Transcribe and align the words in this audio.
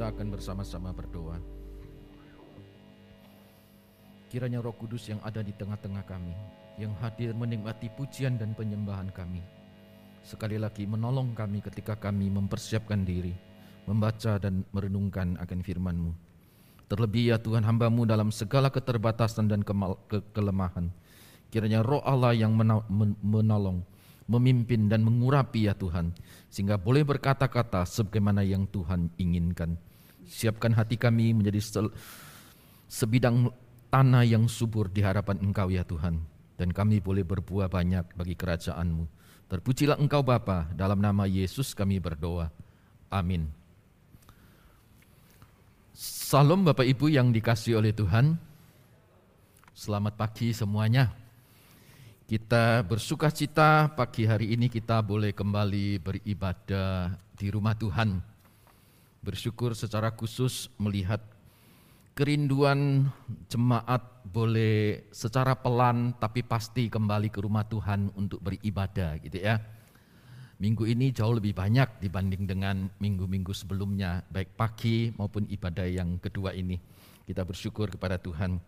kita 0.00 0.16
akan 0.16 0.32
bersama-sama 0.32 0.96
berdoa. 0.96 1.36
Kiranya 4.32 4.64
Roh 4.64 4.72
Kudus 4.72 5.12
yang 5.12 5.20
ada 5.20 5.44
di 5.44 5.52
tengah-tengah 5.52 6.08
kami, 6.08 6.32
yang 6.80 6.96
hadir 7.04 7.36
menikmati 7.36 7.92
pujian 7.92 8.40
dan 8.40 8.56
penyembahan 8.56 9.12
kami, 9.12 9.44
sekali 10.24 10.56
lagi 10.56 10.88
menolong 10.88 11.36
kami 11.36 11.60
ketika 11.60 12.00
kami 12.00 12.32
mempersiapkan 12.32 13.04
diri, 13.04 13.36
membaca 13.84 14.40
dan 14.40 14.64
merenungkan 14.72 15.36
akan 15.36 15.60
firman-Mu. 15.60 16.16
Terlebih 16.88 17.36
ya 17.36 17.36
Tuhan 17.36 17.68
hambamu 17.68 18.08
dalam 18.08 18.32
segala 18.32 18.72
keterbatasan 18.72 19.52
dan 19.52 19.60
ke 19.60 19.76
kelemahan. 20.32 20.88
Kiranya 21.52 21.84
roh 21.84 22.00
Allah 22.08 22.32
yang 22.32 22.56
menolong, 23.20 23.84
memimpin 24.32 24.88
dan 24.88 25.04
mengurapi 25.04 25.68
ya 25.68 25.76
Tuhan. 25.76 26.16
Sehingga 26.48 26.80
boleh 26.80 27.04
berkata-kata 27.04 27.84
sebagaimana 27.84 28.40
yang 28.40 28.64
Tuhan 28.64 29.12
inginkan. 29.20 29.76
Siapkan 30.30 30.70
hati 30.78 30.94
kami 30.94 31.34
menjadi 31.34 31.58
sebidang 32.86 33.50
tanah 33.90 34.22
yang 34.22 34.46
subur 34.46 34.86
di 34.86 35.02
hadapan 35.02 35.42
Engkau 35.42 35.66
ya 35.74 35.82
Tuhan. 35.82 36.22
Dan 36.54 36.70
kami 36.70 37.02
boleh 37.02 37.26
berbuah 37.26 37.66
banyak 37.66 38.14
bagi 38.14 38.38
kerajaan-Mu. 38.38 39.10
Terpujilah 39.50 39.98
Engkau 39.98 40.22
Bapa, 40.22 40.70
dalam 40.78 41.02
nama 41.02 41.26
Yesus 41.26 41.74
kami 41.74 41.98
berdoa. 41.98 42.46
Amin. 43.10 43.50
Salam 45.98 46.62
Bapak 46.62 46.86
Ibu 46.86 47.10
yang 47.10 47.34
dikasih 47.34 47.82
oleh 47.82 47.90
Tuhan. 47.90 48.38
Selamat 49.74 50.14
pagi 50.14 50.54
semuanya. 50.54 51.10
Kita 52.30 52.86
bersuka 52.86 53.34
cita 53.34 53.90
pagi 53.90 54.22
hari 54.22 54.54
ini 54.54 54.70
kita 54.70 55.02
boleh 55.02 55.34
kembali 55.34 55.98
beribadah 55.98 57.18
di 57.34 57.50
rumah 57.50 57.74
Tuhan. 57.74 58.29
Bersyukur 59.20 59.76
secara 59.76 60.16
khusus 60.16 60.72
melihat 60.80 61.20
kerinduan 62.16 63.08
jemaat 63.52 64.00
boleh 64.24 65.08
secara 65.12 65.56
pelan 65.56 66.16
tapi 66.16 66.40
pasti 66.40 66.88
kembali 66.88 67.28
ke 67.28 67.40
rumah 67.44 67.68
Tuhan 67.68 68.12
untuk 68.16 68.40
beribadah 68.40 69.20
gitu 69.20 69.40
ya. 69.40 69.60
Minggu 70.60 70.84
ini 70.84 71.08
jauh 71.08 71.36
lebih 71.36 71.56
banyak 71.56 72.04
dibanding 72.04 72.44
dengan 72.44 72.84
minggu-minggu 73.00 73.52
sebelumnya, 73.56 74.20
baik 74.28 74.52
pagi 74.60 75.08
maupun 75.16 75.48
ibadah 75.48 75.88
yang 75.88 76.20
kedua 76.20 76.52
ini. 76.52 76.76
Kita 77.24 77.48
bersyukur 77.48 77.88
kepada 77.88 78.20
Tuhan. 78.20 78.60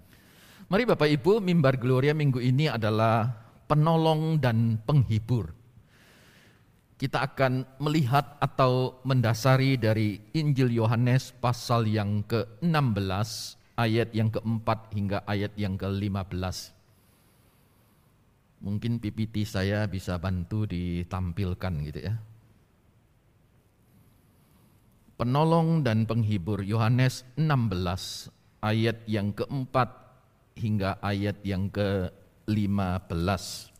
Mari 0.72 0.84
Bapak 0.88 1.08
Ibu, 1.12 1.44
mimbar 1.44 1.76
Gloria 1.76 2.16
minggu 2.16 2.40
ini 2.40 2.64
adalah 2.64 3.28
penolong 3.68 4.40
dan 4.40 4.80
penghibur. 4.80 5.52
Kita 7.00 7.18
akan 7.24 7.82
melihat 7.82 8.38
atau 8.38 9.02
mendasari 9.02 9.74
dari 9.74 10.22
Injil 10.36 10.70
Yohanes 10.70 11.34
pasal 11.34 11.90
yang 11.90 12.22
ke-16 12.24 13.30
ayat 13.74 14.14
yang 14.14 14.30
keempat 14.30 14.92
hingga 14.94 15.18
ayat 15.26 15.50
yang 15.58 15.74
ke-15. 15.74 16.70
Mungkin 18.62 19.02
PPT 19.02 19.42
saya 19.42 19.90
bisa 19.90 20.22
bantu 20.22 20.70
ditampilkan 20.70 21.72
gitu 21.90 22.00
ya. 22.06 22.14
Penolong 25.18 25.82
dan 25.82 26.06
penghibur 26.06 26.62
Yohanes 26.62 27.26
16 27.34 28.30
ayat 28.62 29.02
yang 29.10 29.34
keempat 29.34 29.90
hingga 30.54 31.02
ayat 31.02 31.42
yang 31.42 31.66
ke-15. 31.74 33.71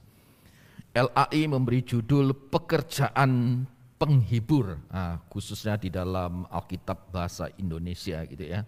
LAI 0.93 1.49
memberi 1.49 1.81
judul 1.81 2.37
pekerjaan 2.53 3.65
penghibur, 3.97 4.77
nah, 4.93 5.25
khususnya 5.33 5.81
di 5.81 5.89
dalam 5.89 6.45
Alkitab 6.53 7.09
bahasa 7.09 7.49
Indonesia 7.57 8.21
gitu 8.29 8.45
ya. 8.45 8.61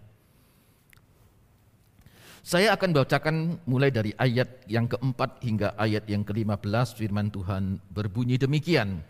Saya 2.45 2.73
akan 2.77 2.89
bacakan 2.93 3.35
mulai 3.65 3.89
dari 3.89 4.13
ayat 4.17 4.65
yang 4.69 4.85
keempat 4.89 5.41
hingga 5.41 5.73
ayat 5.77 6.05
yang 6.09 6.21
kelima 6.25 6.57
belas 6.57 6.93
firman 6.93 7.29
Tuhan 7.29 7.81
berbunyi 7.89 8.37
demikian. 8.37 9.01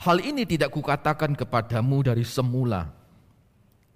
Hal 0.00 0.18
ini 0.20 0.48
tidak 0.48 0.72
kukatakan 0.72 1.36
kepadamu 1.36 2.04
dari 2.04 2.24
semula, 2.24 2.88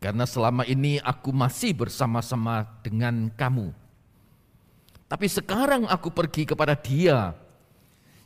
karena 0.01 0.29
selama 0.29 0.69
ini 0.69 1.01
aku 1.01 1.33
masih 1.33 1.77
bersama-sama 1.77 2.65
dengan 2.85 3.33
kamu 3.33 3.86
tapi 5.07 5.31
sekarang 5.31 5.87
aku 5.87 6.11
pergi 6.11 6.43
kepada 6.43 6.75
dia 6.75 7.31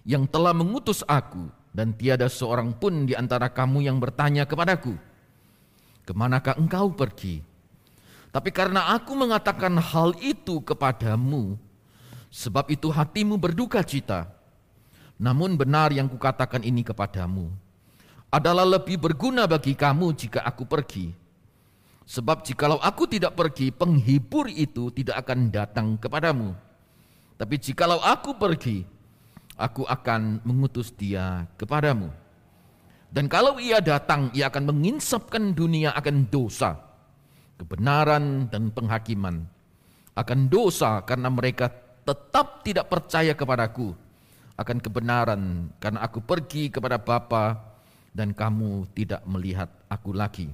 yang 0.08 0.24
telah 0.24 0.56
mengutus 0.56 1.04
aku 1.04 1.52
dan 1.76 1.92
tiada 1.92 2.24
seorang 2.26 2.72
pun 2.72 3.04
di 3.04 3.12
antara 3.12 3.52
kamu 3.52 3.84
yang 3.84 4.00
bertanya 4.00 4.48
kepadaku, 4.48 4.96
ke 6.08 6.12
manakah 6.16 6.56
engkau 6.56 6.88
pergi? 6.88 7.44
Tapi 8.30 8.48
karena 8.54 8.94
aku 8.96 9.12
mengatakan 9.12 9.76
hal 9.76 10.16
itu 10.24 10.62
kepadamu, 10.64 11.60
sebab 12.32 12.72
itu 12.72 12.88
hatimu 12.88 13.36
berduka 13.36 13.82
cita. 13.84 14.30
Namun 15.20 15.60
benar 15.60 15.92
yang 15.92 16.08
kukatakan 16.08 16.64
ini 16.64 16.80
kepadamu, 16.80 17.52
adalah 18.32 18.64
lebih 18.64 18.96
berguna 18.96 19.44
bagi 19.44 19.76
kamu 19.76 20.16
jika 20.16 20.40
aku 20.48 20.64
pergi. 20.64 21.12
Sebab 22.08 22.42
jikalau 22.42 22.80
aku 22.80 23.04
tidak 23.04 23.36
pergi, 23.36 23.68
penghibur 23.70 24.48
itu 24.48 24.88
tidak 24.90 25.28
akan 25.28 25.52
datang 25.52 25.94
kepadamu. 26.00 26.69
Tapi 27.40 27.56
jikalau 27.56 28.04
aku 28.04 28.36
pergi, 28.36 28.84
aku 29.56 29.88
akan 29.88 30.44
mengutus 30.44 30.92
dia 30.92 31.48
kepadamu. 31.56 32.12
Dan 33.08 33.32
kalau 33.32 33.56
ia 33.56 33.80
datang, 33.80 34.28
ia 34.36 34.52
akan 34.52 34.68
menginsapkan 34.68 35.56
dunia 35.56 35.96
akan 35.96 36.28
dosa, 36.28 36.76
kebenaran 37.56 38.44
dan 38.52 38.68
penghakiman. 38.68 39.48
Akan 40.12 40.52
dosa 40.52 41.00
karena 41.08 41.32
mereka 41.32 41.72
tetap 42.04 42.60
tidak 42.60 42.92
percaya 42.92 43.32
kepadaku. 43.32 43.96
Akan 44.60 44.76
kebenaran 44.76 45.72
karena 45.80 46.04
aku 46.04 46.20
pergi 46.20 46.68
kepada 46.68 47.00
Bapa 47.00 47.56
dan 48.12 48.36
kamu 48.36 48.84
tidak 48.92 49.24
melihat 49.24 49.72
aku 49.88 50.12
lagi. 50.12 50.52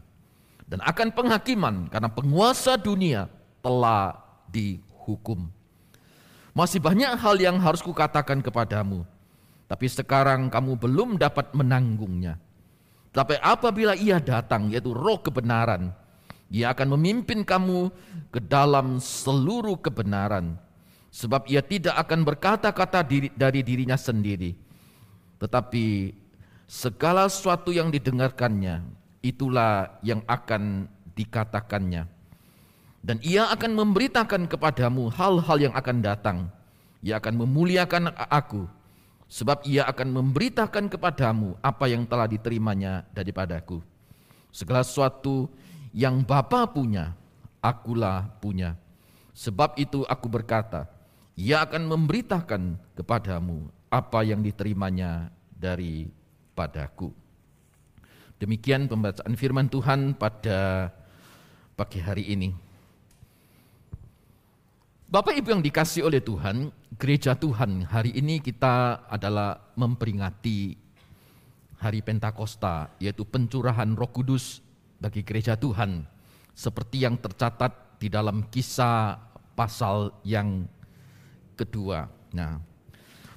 Dan 0.71 0.79
akan 0.87 1.11
penghakiman 1.11 1.91
karena 1.91 2.07
penguasa 2.15 2.79
dunia 2.79 3.27
telah 3.59 4.23
dihukum. 4.47 5.56
Masih 6.57 6.81
banyak 6.81 7.21
hal 7.21 7.37
yang 7.37 7.61
harus 7.61 7.85
kukatakan 7.85 8.41
kepadamu, 8.41 9.05
tapi 9.69 9.93
sekarang 9.93 10.49
kamu 10.49 10.81
belum 10.81 11.21
dapat 11.21 11.53
menanggungnya. 11.53 12.41
Tapi 13.13 13.37
apabila 13.45 13.93
ia 13.93 14.17
datang, 14.17 14.73
yaitu 14.73 14.97
roh 14.97 15.21
kebenaran, 15.21 15.93
ia 16.49 16.73
akan 16.73 16.97
memimpin 16.97 17.45
kamu 17.45 17.93
ke 18.33 18.41
dalam 18.41 18.97
seluruh 18.97 19.77
kebenaran. 19.85 20.57
Sebab 21.13 21.45
ia 21.45 21.61
tidak 21.61 21.93
akan 21.93 22.25
berkata-kata 22.25 23.05
diri, 23.05 23.29
dari 23.37 23.61
dirinya 23.61 24.01
sendiri. 24.01 24.57
Tetapi 25.37 26.17
segala 26.65 27.29
sesuatu 27.29 27.69
yang 27.69 27.93
didengarkannya, 27.93 28.81
itulah 29.21 30.01
yang 30.01 30.25
akan 30.25 30.89
dikatakannya 31.13 32.16
dan 33.05 33.21
ia 33.21 33.49
akan 33.53 33.73
memberitakan 33.77 34.49
kepadamu 34.49 35.13
hal-hal 35.13 35.59
yang 35.59 35.75
akan 35.75 35.97
datang. 36.05 36.39
Ia 37.05 37.23
akan 37.23 37.45
memuliakan 37.45 38.11
aku, 38.29 38.67
sebab 39.31 39.63
ia 39.67 39.87
akan 39.87 40.11
memberitakan 40.23 40.91
kepadamu 40.91 41.55
apa 41.63 41.87
yang 41.87 42.07
telah 42.07 42.27
diterimanya 42.27 43.07
daripadaku. 43.15 43.79
Segala 44.51 44.83
sesuatu 44.83 45.47
yang 45.95 46.25
Bapa 46.25 46.67
punya, 46.67 47.15
akulah 47.63 48.27
punya. 48.43 48.75
Sebab 49.37 49.77
itu 49.77 50.03
aku 50.09 50.27
berkata, 50.33 50.89
ia 51.37 51.61
akan 51.61 51.85
memberitakan 51.85 52.81
kepadamu 52.97 53.69
apa 53.93 54.25
yang 54.25 54.41
diterimanya 54.41 55.29
daripadaku. 55.53 57.13
Demikian 58.37 58.89
pembacaan 58.89 59.33
firman 59.37 59.69
Tuhan 59.69 60.17
pada 60.17 60.93
pagi 61.77 62.01
hari 62.01 62.33
ini. 62.33 62.66
Bapak 65.07 65.39
Ibu 65.39 65.55
yang 65.55 65.63
dikasih 65.63 66.03
oleh 66.03 66.19
Tuhan, 66.19 66.75
gereja 66.99 67.39
Tuhan, 67.39 67.87
hari 67.87 68.11
ini 68.19 68.43
kita 68.43 69.07
adalah 69.07 69.55
memperingati 69.79 70.75
hari 71.79 72.03
Pentakosta, 72.03 72.91
yaitu 72.99 73.23
pencurahan 73.23 73.87
Roh 73.95 74.11
Kudus 74.11 74.59
bagi 74.99 75.23
gereja 75.23 75.55
Tuhan, 75.55 76.03
seperti 76.59 77.07
yang 77.07 77.23
tercatat 77.23 78.03
di 78.03 78.11
dalam 78.11 78.51
kisah 78.51 79.15
pasal 79.55 80.11
yang 80.27 80.67
kedua. 81.55 82.11
Nah, 82.35 82.59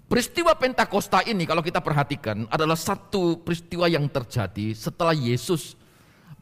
peristiwa 0.09 0.57
Pentakosta 0.57 1.21
ini 1.21 1.45
kalau 1.45 1.61
kita 1.61 1.85
perhatikan 1.85 2.49
adalah 2.49 2.81
satu 2.81 3.45
peristiwa 3.45 3.85
yang 3.85 4.09
terjadi 4.09 4.73
setelah 4.73 5.13
Yesus 5.13 5.77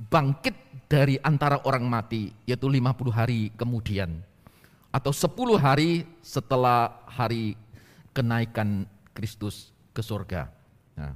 bangkit 0.08 0.88
dari 0.88 1.20
antara 1.20 1.60
orang 1.68 1.84
mati, 1.84 2.32
yaitu 2.48 2.72
50 2.72 3.12
hari 3.12 3.52
kemudian 3.60 4.24
atau 4.92 5.12
10 5.12 5.60
hari 5.60 6.08
setelah 6.24 7.04
hari 7.06 7.60
kenaikan 8.16 8.88
Kristus 9.12 9.72
ke 9.94 10.02
surga. 10.02 10.50
Nah, 10.98 11.14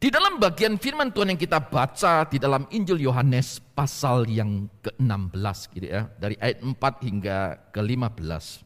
Di 0.00 0.08
dalam 0.08 0.40
bagian 0.40 0.80
firman 0.80 1.12
Tuhan 1.12 1.36
yang 1.36 1.40
kita 1.40 1.60
baca 1.60 2.24
di 2.24 2.40
dalam 2.40 2.64
Injil 2.72 3.04
Yohanes 3.04 3.60
pasal 3.76 4.24
yang 4.32 4.64
ke-16 4.80 5.58
gitu 5.76 5.86
ya, 5.92 6.08
dari 6.16 6.40
ayat 6.40 6.64
4 6.64 6.72
hingga 7.04 7.60
ke-15. 7.68 8.64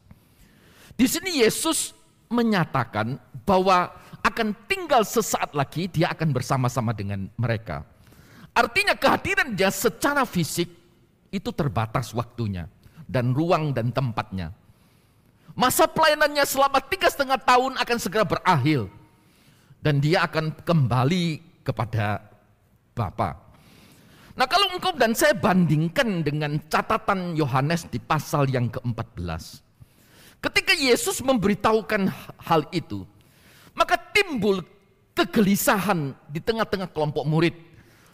Di 0.95 1.03
sini 1.11 1.43
Yesus 1.43 1.91
menyatakan 2.31 3.19
bahwa 3.43 3.91
akan 4.23 4.55
tinggal 4.63 5.03
sesaat 5.03 5.51
lagi 5.51 5.91
dia 5.91 6.15
akan 6.15 6.31
bersama-sama 6.31 6.95
dengan 6.95 7.27
mereka. 7.35 7.83
Artinya 8.55 8.95
kehadiran 8.95 9.51
dia 9.51 9.67
secara 9.67 10.23
fisik 10.23 10.71
itu 11.27 11.51
terbatas 11.51 12.15
waktunya 12.15 12.71
dan 13.05 13.31
ruang 13.31 13.71
dan 13.71 13.89
tempatnya. 13.93 14.53
Masa 15.55 15.87
pelayanannya 15.87 16.43
selama 16.43 16.83
tiga 16.83 17.07
setengah 17.07 17.39
tahun 17.39 17.79
akan 17.79 17.97
segera 18.01 18.27
berakhir 18.27 18.91
dan 19.79 20.03
dia 20.03 20.27
akan 20.27 20.51
kembali 20.65 21.39
kepada 21.63 22.19
Bapa. 22.91 23.39
Nah 24.35 24.43
kalau 24.51 24.67
engkau 24.75 24.91
dan 24.99 25.15
saya 25.15 25.31
bandingkan 25.31 26.19
dengan 26.19 26.59
catatan 26.67 27.39
Yohanes 27.39 27.87
di 27.87 28.03
pasal 28.03 28.51
yang 28.51 28.67
ke-14. 28.67 29.63
Ketika 30.43 30.75
Yesus 30.75 31.23
memberitahukan 31.23 32.11
hal 32.43 32.67
itu, 32.75 33.07
maka 33.71 33.95
timbul 34.11 34.59
kegelisahan 35.15 36.11
di 36.27 36.43
tengah-tengah 36.43 36.91
kelompok 36.91 37.23
murid. 37.23 37.55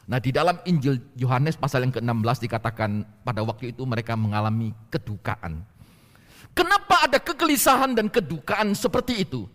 Nah 0.09 0.17
di 0.17 0.33
dalam 0.33 0.57
Injil 0.65 0.97
Yohanes 1.13 1.55
pasal 1.55 1.85
yang 1.85 1.93
ke-16 1.93 2.49
dikatakan 2.49 3.05
pada 3.21 3.41
waktu 3.45 3.73
itu 3.75 3.85
mereka 3.85 4.17
mengalami 4.17 4.73
kedukaan. 4.89 5.61
Kenapa 6.51 7.07
ada 7.07 7.21
kegelisahan 7.21 7.95
dan 7.95 8.11
kedukaan 8.11 8.75
seperti 8.75 9.23
itu? 9.23 9.47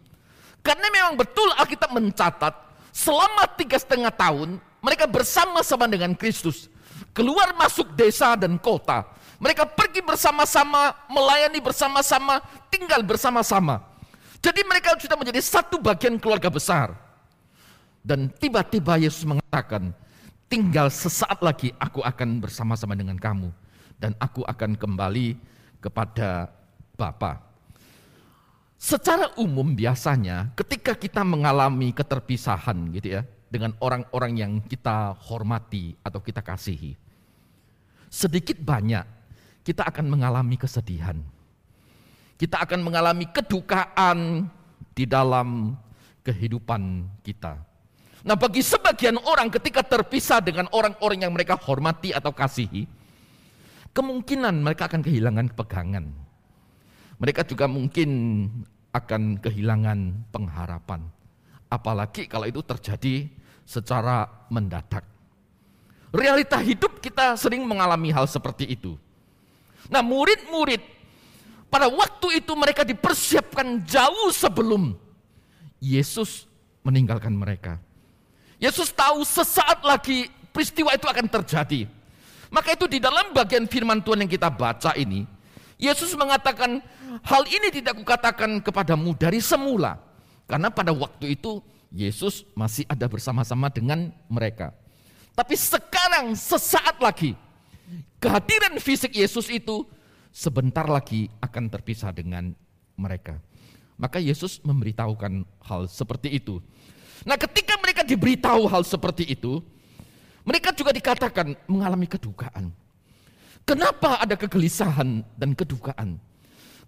Karena 0.64 0.88
memang 0.90 1.14
betul 1.18 1.46
Alkitab 1.54 1.92
mencatat 1.92 2.54
selama 2.90 3.44
tiga 3.54 3.76
setengah 3.76 4.10
tahun 4.10 4.58
mereka 4.80 5.04
bersama-sama 5.10 5.90
dengan 5.90 6.14
Kristus. 6.16 6.70
Keluar 7.12 7.52
masuk 7.58 7.92
desa 7.92 8.38
dan 8.38 8.56
kota. 8.56 9.04
Mereka 9.36 9.68
pergi 9.76 10.00
bersama-sama, 10.00 10.96
melayani 11.12 11.60
bersama-sama, 11.60 12.40
tinggal 12.72 13.04
bersama-sama. 13.04 13.84
Jadi 14.40 14.64
mereka 14.64 14.96
sudah 14.96 15.18
menjadi 15.18 15.40
satu 15.44 15.76
bagian 15.76 16.16
keluarga 16.16 16.48
besar. 16.48 16.96
Dan 18.00 18.32
tiba-tiba 18.32 18.96
Yesus 18.96 19.26
mengatakan, 19.26 19.92
tinggal 20.46 20.90
sesaat 20.90 21.42
lagi 21.42 21.74
aku 21.78 22.02
akan 22.02 22.42
bersama-sama 22.42 22.94
dengan 22.98 23.18
kamu. 23.18 23.50
Dan 23.96 24.12
aku 24.20 24.44
akan 24.44 24.76
kembali 24.76 25.40
kepada 25.80 26.52
Bapa. 26.96 27.40
Secara 28.76 29.32
umum 29.40 29.72
biasanya 29.72 30.52
ketika 30.52 30.92
kita 30.92 31.24
mengalami 31.24 31.96
keterpisahan 31.96 32.76
gitu 32.92 33.16
ya 33.20 33.22
dengan 33.48 33.72
orang-orang 33.80 34.32
yang 34.36 34.52
kita 34.60 35.16
hormati 35.16 35.96
atau 36.04 36.20
kita 36.20 36.44
kasihi. 36.44 36.92
Sedikit 38.12 38.60
banyak 38.60 39.04
kita 39.64 39.82
akan 39.88 40.06
mengalami 40.12 40.60
kesedihan. 40.60 41.16
Kita 42.36 42.60
akan 42.60 42.84
mengalami 42.84 43.24
kedukaan 43.32 44.44
di 44.92 45.08
dalam 45.08 45.72
kehidupan 46.20 47.08
kita. 47.24 47.56
Nah, 48.26 48.34
bagi 48.34 48.58
sebagian 48.58 49.22
orang 49.22 49.48
ketika 49.54 49.86
terpisah 49.86 50.42
dengan 50.42 50.66
orang-orang 50.74 51.22
yang 51.22 51.30
mereka 51.30 51.54
hormati 51.54 52.10
atau 52.10 52.34
kasihi, 52.34 52.90
kemungkinan 53.94 54.66
mereka 54.66 54.90
akan 54.90 55.00
kehilangan 55.06 55.46
pegangan 55.54 56.26
mereka 57.16 57.48
juga 57.48 57.64
mungkin 57.64 58.10
akan 58.92 59.40
kehilangan 59.40 60.28
pengharapan. 60.32 61.08
Apalagi 61.68 62.28
kalau 62.28 62.46
itu 62.46 62.60
terjadi 62.62 63.28
secara 63.66 64.28
mendadak. 64.52 65.02
Realita 66.14 66.60
hidup 66.62 67.02
kita 67.02 67.34
sering 67.36 67.66
mengalami 67.66 68.14
hal 68.14 68.28
seperti 68.30 68.68
itu. 68.68 68.96
Nah 69.90 70.00
murid-murid 70.00 70.80
pada 71.66 71.90
waktu 71.90 72.40
itu 72.40 72.52
mereka 72.54 72.86
dipersiapkan 72.86 73.84
jauh 73.84 74.30
sebelum 74.30 74.96
Yesus 75.82 76.46
meninggalkan 76.86 77.34
mereka. 77.34 77.82
Yesus 78.56 78.88
tahu 78.92 79.20
sesaat 79.22 79.84
lagi 79.84 80.32
peristiwa 80.52 80.92
itu 80.96 81.04
akan 81.04 81.26
terjadi. 81.28 81.84
Maka 82.48 82.72
itu 82.72 82.86
di 82.88 83.02
dalam 83.02 83.34
bagian 83.36 83.68
firman 83.68 84.00
Tuhan 84.00 84.24
yang 84.24 84.30
kita 84.30 84.48
baca 84.48 84.96
ini, 84.96 85.28
Yesus 85.76 86.16
mengatakan, 86.16 86.80
hal 87.20 87.42
ini 87.44 87.68
tidak 87.68 88.00
kukatakan 88.00 88.64
kepadamu 88.64 89.12
dari 89.12 89.42
semula. 89.44 90.00
Karena 90.46 90.72
pada 90.72 90.94
waktu 90.94 91.36
itu 91.36 91.60
Yesus 91.92 92.46
masih 92.56 92.86
ada 92.88 93.04
bersama-sama 93.10 93.68
dengan 93.68 94.14
mereka. 94.30 94.72
Tapi 95.36 95.52
sekarang 95.52 96.32
sesaat 96.32 96.96
lagi 97.02 97.36
kehadiran 98.22 98.80
fisik 98.80 99.12
Yesus 99.12 99.52
itu 99.52 99.84
sebentar 100.32 100.88
lagi 100.88 101.28
akan 101.44 101.68
terpisah 101.68 102.10
dengan 102.14 102.56
mereka. 102.96 103.36
Maka 103.96 104.20
Yesus 104.20 104.60
memberitahukan 104.60 105.44
hal 105.64 105.88
seperti 105.88 106.36
itu. 106.36 106.60
Nah 107.26 107.34
ketika 107.34 107.74
mereka 107.82 108.06
diberitahu 108.06 108.70
hal 108.70 108.86
seperti 108.86 109.26
itu, 109.26 109.58
mereka 110.46 110.70
juga 110.70 110.94
dikatakan 110.94 111.58
mengalami 111.66 112.06
kedukaan. 112.06 112.70
Kenapa 113.66 114.22
ada 114.22 114.38
kegelisahan 114.38 115.26
dan 115.34 115.50
kedukaan? 115.58 116.22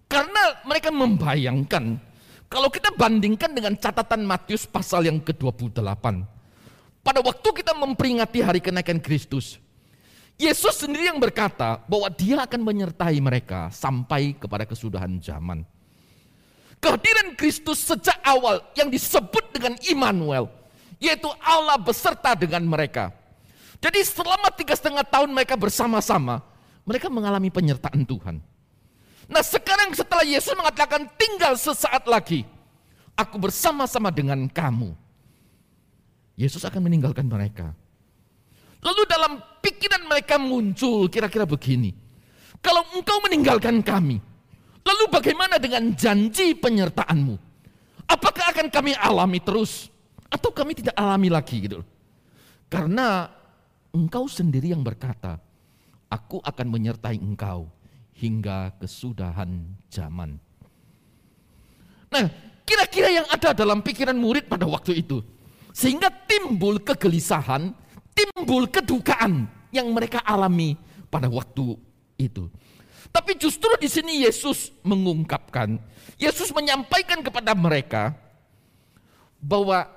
Karena 0.07 0.63
mereka 0.63 0.95
membayangkan, 0.95 1.99
kalau 2.47 2.71
kita 2.71 2.95
bandingkan 2.95 3.51
dengan 3.51 3.75
catatan 3.75 4.23
Matius 4.23 4.63
pasal 4.63 5.11
yang 5.11 5.19
ke-28, 5.19 6.01
pada 7.03 7.19
waktu 7.19 7.49
kita 7.51 7.75
memperingati 7.75 8.39
hari 8.39 8.63
kenaikan 8.63 9.03
Kristus, 9.03 9.59
Yesus 10.39 10.79
sendiri 10.79 11.11
yang 11.11 11.19
berkata 11.19 11.83
bahwa 11.83 12.07
dia 12.15 12.47
akan 12.47 12.63
menyertai 12.63 13.19
mereka 13.19 13.67
sampai 13.75 14.39
kepada 14.39 14.63
kesudahan 14.63 15.19
zaman. 15.19 15.67
Kehadiran 16.79 17.35
Kristus 17.35 17.83
sejak 17.83 18.15
awal 18.23 18.63
yang 18.75 18.87
disebut 18.87 19.51
dengan 19.51 19.75
Immanuel, 19.83 20.47
yaitu 20.95 21.27
Allah 21.43 21.75
beserta 21.75 22.31
dengan 22.39 22.63
mereka. 22.63 23.11
Jadi 23.83 23.99
selama 24.03 24.47
tiga 24.55 24.75
setengah 24.75 25.03
tahun 25.03 25.31
mereka 25.31 25.59
bersama-sama, 25.59 26.39
mereka 26.87 27.11
mengalami 27.11 27.51
penyertaan 27.51 28.03
Tuhan. 28.07 28.39
Nah 29.27 29.43
sekarang 29.43 29.91
setelah 29.91 30.23
Yesus 30.23 30.55
mengatakan 30.55 31.07
tinggal 31.19 31.59
sesaat 31.59 32.07
lagi, 32.07 32.47
aku 33.13 33.35
bersama-sama 33.39 34.07
dengan 34.07 34.47
kamu. 34.47 34.95
Yesus 36.39 36.63
akan 36.63 36.87
meninggalkan 36.87 37.27
mereka. 37.27 37.75
Lalu 38.79 39.03
dalam 39.11 39.43
pikiran 39.59 40.07
mereka 40.07 40.39
muncul 40.39 41.11
kira-kira 41.11 41.43
begini. 41.43 41.91
Kalau 42.63 42.83
engkau 42.95 43.19
meninggalkan 43.27 43.83
kami, 43.83 44.23
lalu 44.89 45.03
bagaimana 45.13 45.61
dengan 45.61 45.93
janji 45.93 46.57
penyertaanmu? 46.57 47.37
Apakah 48.09 48.49
akan 48.49 48.67
kami 48.73 48.97
alami 48.97 49.37
terus? 49.37 49.93
Atau 50.33 50.49
kami 50.49 50.73
tidak 50.73 50.97
alami 50.97 51.29
lagi 51.29 51.61
gitu? 51.61 51.85
Karena 52.69 53.29
engkau 53.93 54.25
sendiri 54.25 54.73
yang 54.73 54.81
berkata, 54.81 55.37
aku 56.09 56.41
akan 56.41 56.67
menyertai 56.69 57.21
engkau 57.21 57.69
hingga 58.17 58.73
kesudahan 58.81 59.49
zaman. 59.93 60.41
Nah, 62.09 62.25
kira-kira 62.65 63.13
yang 63.13 63.27
ada 63.29 63.53
dalam 63.53 63.85
pikiran 63.85 64.17
murid 64.17 64.49
pada 64.49 64.65
waktu 64.65 65.05
itu, 65.05 65.21
sehingga 65.69 66.09
timbul 66.25 66.81
kegelisahan, 66.81 67.73
timbul 68.17 68.65
kedukaan 68.65 69.45
yang 69.69 69.93
mereka 69.93 70.21
alami 70.25 70.73
pada 71.13 71.29
waktu 71.29 71.77
itu. 72.17 72.49
Tapi 73.09 73.35
justru 73.41 73.69
di 73.81 73.89
sini 73.89 74.21
Yesus 74.23 74.69
mengungkapkan, 74.85 75.81
Yesus 76.21 76.53
menyampaikan 76.53 77.25
kepada 77.25 77.57
mereka 77.57 78.13
bahwa 79.41 79.87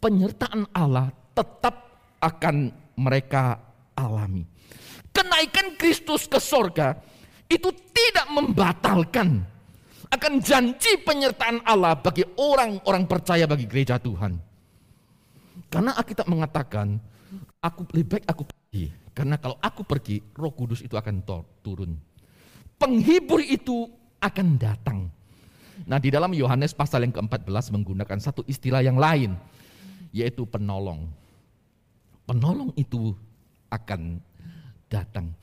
penyertaan 0.00 0.64
Allah 0.72 1.12
tetap 1.36 1.74
akan 2.18 2.72
mereka 2.98 3.60
alami 3.94 4.46
kenaikan 5.18 5.74
Kristus 5.74 6.30
ke 6.30 6.38
sorga 6.38 6.94
itu 7.50 7.74
tidak 7.90 8.26
membatalkan 8.30 9.42
akan 10.08 10.32
janji 10.40 10.94
penyertaan 11.02 11.60
Allah 11.66 11.98
bagi 11.98 12.22
orang-orang 12.38 13.04
percaya 13.04 13.44
bagi 13.44 13.68
gereja 13.68 14.00
Tuhan. 14.00 14.40
Karena 15.68 15.92
Alkitab 16.00 16.24
mengatakan, 16.32 16.96
aku 17.60 17.84
lebih 17.92 18.16
baik 18.16 18.24
aku 18.24 18.42
pergi. 18.48 18.88
Karena 19.12 19.36
kalau 19.36 19.60
aku 19.60 19.84
pergi, 19.84 20.22
roh 20.32 20.54
kudus 20.54 20.80
itu 20.80 20.96
akan 20.96 21.20
turun. 21.60 21.92
Penghibur 22.78 23.42
itu 23.42 23.90
akan 24.22 24.54
datang. 24.54 25.10
Nah 25.86 25.98
di 25.98 26.10
dalam 26.10 26.30
Yohanes 26.34 26.74
pasal 26.74 27.06
yang 27.06 27.14
ke-14 27.14 27.74
menggunakan 27.74 28.18
satu 28.18 28.42
istilah 28.46 28.82
yang 28.82 28.98
lain, 28.98 29.34
yaitu 30.14 30.46
penolong. 30.46 31.10
Penolong 32.26 32.70
itu 32.78 33.14
akan 33.70 34.22
datang. 34.86 35.34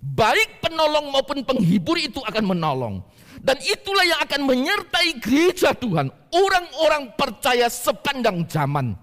Baik 0.00 0.64
penolong 0.64 1.12
maupun 1.12 1.44
penghibur 1.44 2.00
itu 2.00 2.18
akan 2.24 2.56
menolong. 2.56 3.04
Dan 3.40 3.56
itulah 3.60 4.04
yang 4.04 4.20
akan 4.24 4.40
menyertai 4.48 5.16
gereja 5.20 5.72
Tuhan. 5.76 6.08
Orang-orang 6.32 7.12
percaya 7.16 7.68
sepanjang 7.68 8.44
zaman. 8.48 8.96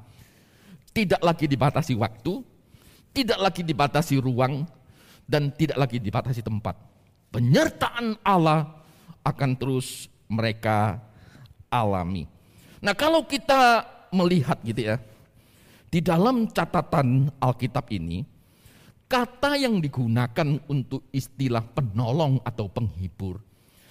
tidak 0.98 1.22
lagi 1.22 1.46
dibatasi 1.46 1.94
waktu, 1.94 2.42
tidak 3.14 3.38
lagi 3.38 3.62
dibatasi 3.62 4.18
ruang, 4.18 4.66
dan 5.30 5.54
tidak 5.54 5.78
lagi 5.78 6.02
dibatasi 6.02 6.42
tempat. 6.42 6.74
Penyertaan 7.38 8.18
Allah 8.26 8.66
akan 9.22 9.54
terus 9.62 10.10
mereka 10.26 10.98
alami. 11.70 12.26
Nah, 12.82 12.98
kalau 12.98 13.30
kita 13.30 13.86
melihat 14.10 14.58
gitu 14.66 14.90
ya, 14.90 14.98
di 15.94 16.02
dalam 16.02 16.50
catatan 16.50 17.30
Alkitab 17.38 17.94
ini, 17.94 18.26
kata 19.06 19.54
yang 19.54 19.78
digunakan 19.78 20.58
untuk 20.66 21.06
istilah 21.14 21.62
penolong 21.62 22.42
atau 22.42 22.66
penghibur, 22.74 23.38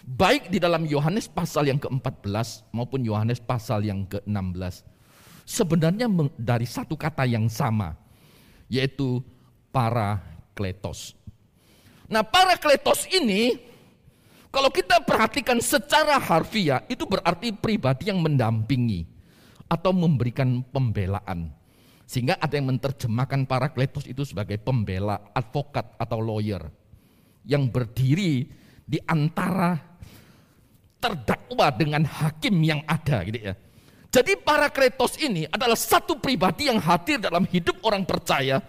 baik 0.02 0.50
di 0.50 0.58
dalam 0.58 0.82
Yohanes 0.82 1.30
pasal 1.30 1.70
yang 1.70 1.78
ke-14 1.78 2.66
maupun 2.74 3.06
Yohanes 3.06 3.38
pasal 3.38 3.86
yang 3.86 4.02
ke-16, 4.10 4.82
sebenarnya 5.46 6.10
dari 6.34 6.66
satu 6.66 6.98
kata 6.98 7.22
yang 7.30 7.46
sama, 7.46 7.94
yaitu 8.66 9.22
para 9.70 10.18
kletos. 10.50 11.14
Nah, 12.06 12.22
para 12.22 12.54
kletos 12.54 13.06
ini, 13.10 13.58
kalau 14.54 14.70
kita 14.70 15.02
perhatikan 15.02 15.58
secara 15.58 16.16
harfiah, 16.16 16.80
itu 16.86 17.02
berarti 17.04 17.50
pribadi 17.50 18.08
yang 18.08 18.22
mendampingi 18.22 19.04
atau 19.66 19.90
memberikan 19.90 20.62
pembelaan. 20.70 21.50
Sehingga 22.06 22.38
ada 22.38 22.54
yang 22.54 22.70
menerjemahkan 22.70 23.50
para 23.50 23.66
kletos 23.74 24.06
itu 24.06 24.22
sebagai 24.22 24.62
pembela, 24.62 25.18
advokat 25.34 25.90
atau 25.98 26.22
lawyer. 26.22 26.62
Yang 27.42 27.62
berdiri 27.74 28.46
di 28.86 28.98
antara 29.02 29.74
terdakwa 31.02 31.68
dengan 31.74 32.06
hakim 32.06 32.62
yang 32.62 32.80
ada 32.86 33.26
gitu 33.26 33.50
ya. 33.50 33.54
Jadi 34.14 34.32
para 34.40 34.70
kretos 34.70 35.18
ini 35.20 35.44
adalah 35.50 35.76
satu 35.76 36.16
pribadi 36.16 36.70
yang 36.70 36.80
hadir 36.80 37.20
dalam 37.20 37.44
hidup 37.44 37.82
orang 37.84 38.06
percaya 38.06 38.62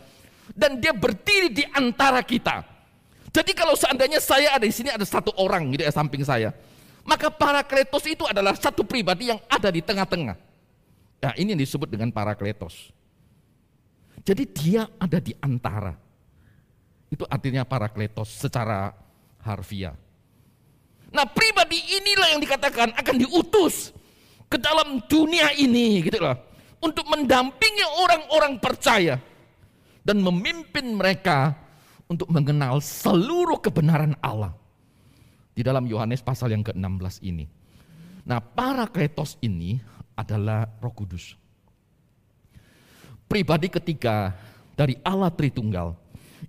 dan 0.51 0.81
dia 0.81 0.91
berdiri 0.91 1.53
di 1.53 1.63
antara 1.71 2.19
kita. 2.25 2.76
Jadi 3.31 3.51
kalau 3.51 3.75
seandainya 3.75 4.23
saya 4.23 4.55
ada 4.55 4.63
di 4.63 4.73
sini 4.73 4.89
ada 4.91 5.03
satu 5.03 5.35
orang 5.35 5.67
gitu 5.75 5.83
ya 5.83 5.91
samping 5.91 6.23
saya, 6.23 6.55
maka 7.03 7.27
para 7.27 7.63
kletos 7.63 8.03
itu 8.07 8.23
adalah 8.23 8.55
satu 8.55 8.83
pribadi 8.87 9.31
yang 9.31 9.39
ada 9.47 9.71
di 9.71 9.83
tengah-tengah. 9.83 10.37
Nah 11.23 11.33
ini 11.35 11.55
yang 11.55 11.61
disebut 11.61 11.87
dengan 11.91 12.11
para 12.11 12.35
kletos. 12.37 12.91
Jadi 14.23 14.43
dia 14.47 14.87
ada 14.99 15.19
di 15.19 15.31
antara. 15.39 15.95
Itu 17.07 17.23
artinya 17.27 17.63
para 17.63 17.87
kletos 17.87 18.27
secara 18.27 18.91
harfiah. 19.39 19.95
Nah 21.11 21.23
pribadi 21.23 21.79
inilah 21.79 22.35
yang 22.35 22.41
dikatakan 22.43 22.91
akan 22.91 23.15
diutus 23.15 23.95
ke 24.51 24.59
dalam 24.59 24.99
dunia 25.07 25.55
ini 25.55 26.03
gitu 26.03 26.19
loh 26.19 26.35
untuk 26.83 27.07
mendampingi 27.07 27.85
orang-orang 28.03 28.59
percaya 28.59 29.15
dan 30.03 30.19
memimpin 30.19 30.95
mereka 30.95 31.55
untuk 32.07 32.31
mengenal 32.31 32.79
seluruh 32.79 33.59
kebenaran 33.59 34.15
Allah 34.23 34.55
di 35.51 35.61
dalam 35.63 35.83
Yohanes 35.87 36.23
pasal 36.23 36.55
yang 36.55 36.63
ke-16 36.63 37.23
ini. 37.23 37.45
Nah, 38.27 38.39
para 38.43 38.87
kretos 38.87 39.39
ini 39.43 39.79
adalah 40.15 40.67
Roh 40.83 40.91
Kudus. 40.91 41.35
Pribadi 43.27 43.67
ketiga 43.67 44.35
dari 44.75 44.95
Allah 45.03 45.31
Tritunggal, 45.31 45.95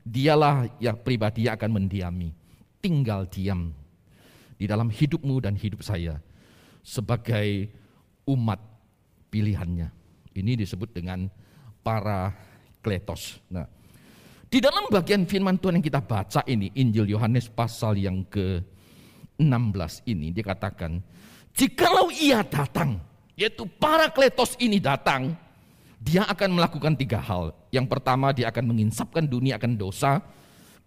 dialah 0.06 0.70
yang 0.78 0.98
pribadi 0.98 1.46
yang 1.50 1.58
akan 1.58 1.70
mendiami, 1.74 2.30
tinggal 2.78 3.26
diam 3.26 3.74
di 4.58 4.66
dalam 4.66 4.90
hidupmu 4.90 5.42
dan 5.42 5.54
hidup 5.58 5.82
saya 5.82 6.22
sebagai 6.82 7.70
umat 8.26 8.62
pilihannya. 9.30 9.90
Ini 10.34 10.52
disebut 10.54 10.94
dengan 10.94 11.26
para 11.82 12.30
kletos. 12.82 13.42
Nah, 13.50 13.66
di 14.48 14.58
dalam 14.64 14.88
bagian 14.88 15.28
firman 15.28 15.60
Tuhan 15.60 15.76
yang 15.76 15.84
kita 15.84 16.00
baca 16.00 16.40
ini, 16.48 16.72
Injil 16.72 17.12
Yohanes 17.12 17.52
pasal 17.52 18.00
yang 18.00 18.24
ke-16 18.32 20.08
ini 20.08 20.32
dikatakan, 20.32 21.04
jikalau 21.52 22.08
ia 22.08 22.40
datang, 22.40 22.96
yaitu 23.36 23.68
para 23.68 24.08
kletos 24.08 24.56
ini 24.56 24.80
datang, 24.80 25.36
dia 26.00 26.24
akan 26.24 26.56
melakukan 26.56 26.96
tiga 26.96 27.20
hal. 27.20 27.52
Yang 27.68 27.86
pertama 27.92 28.32
dia 28.32 28.48
akan 28.48 28.72
menginsapkan 28.72 29.28
dunia 29.28 29.60
akan 29.60 29.76
dosa, 29.76 30.24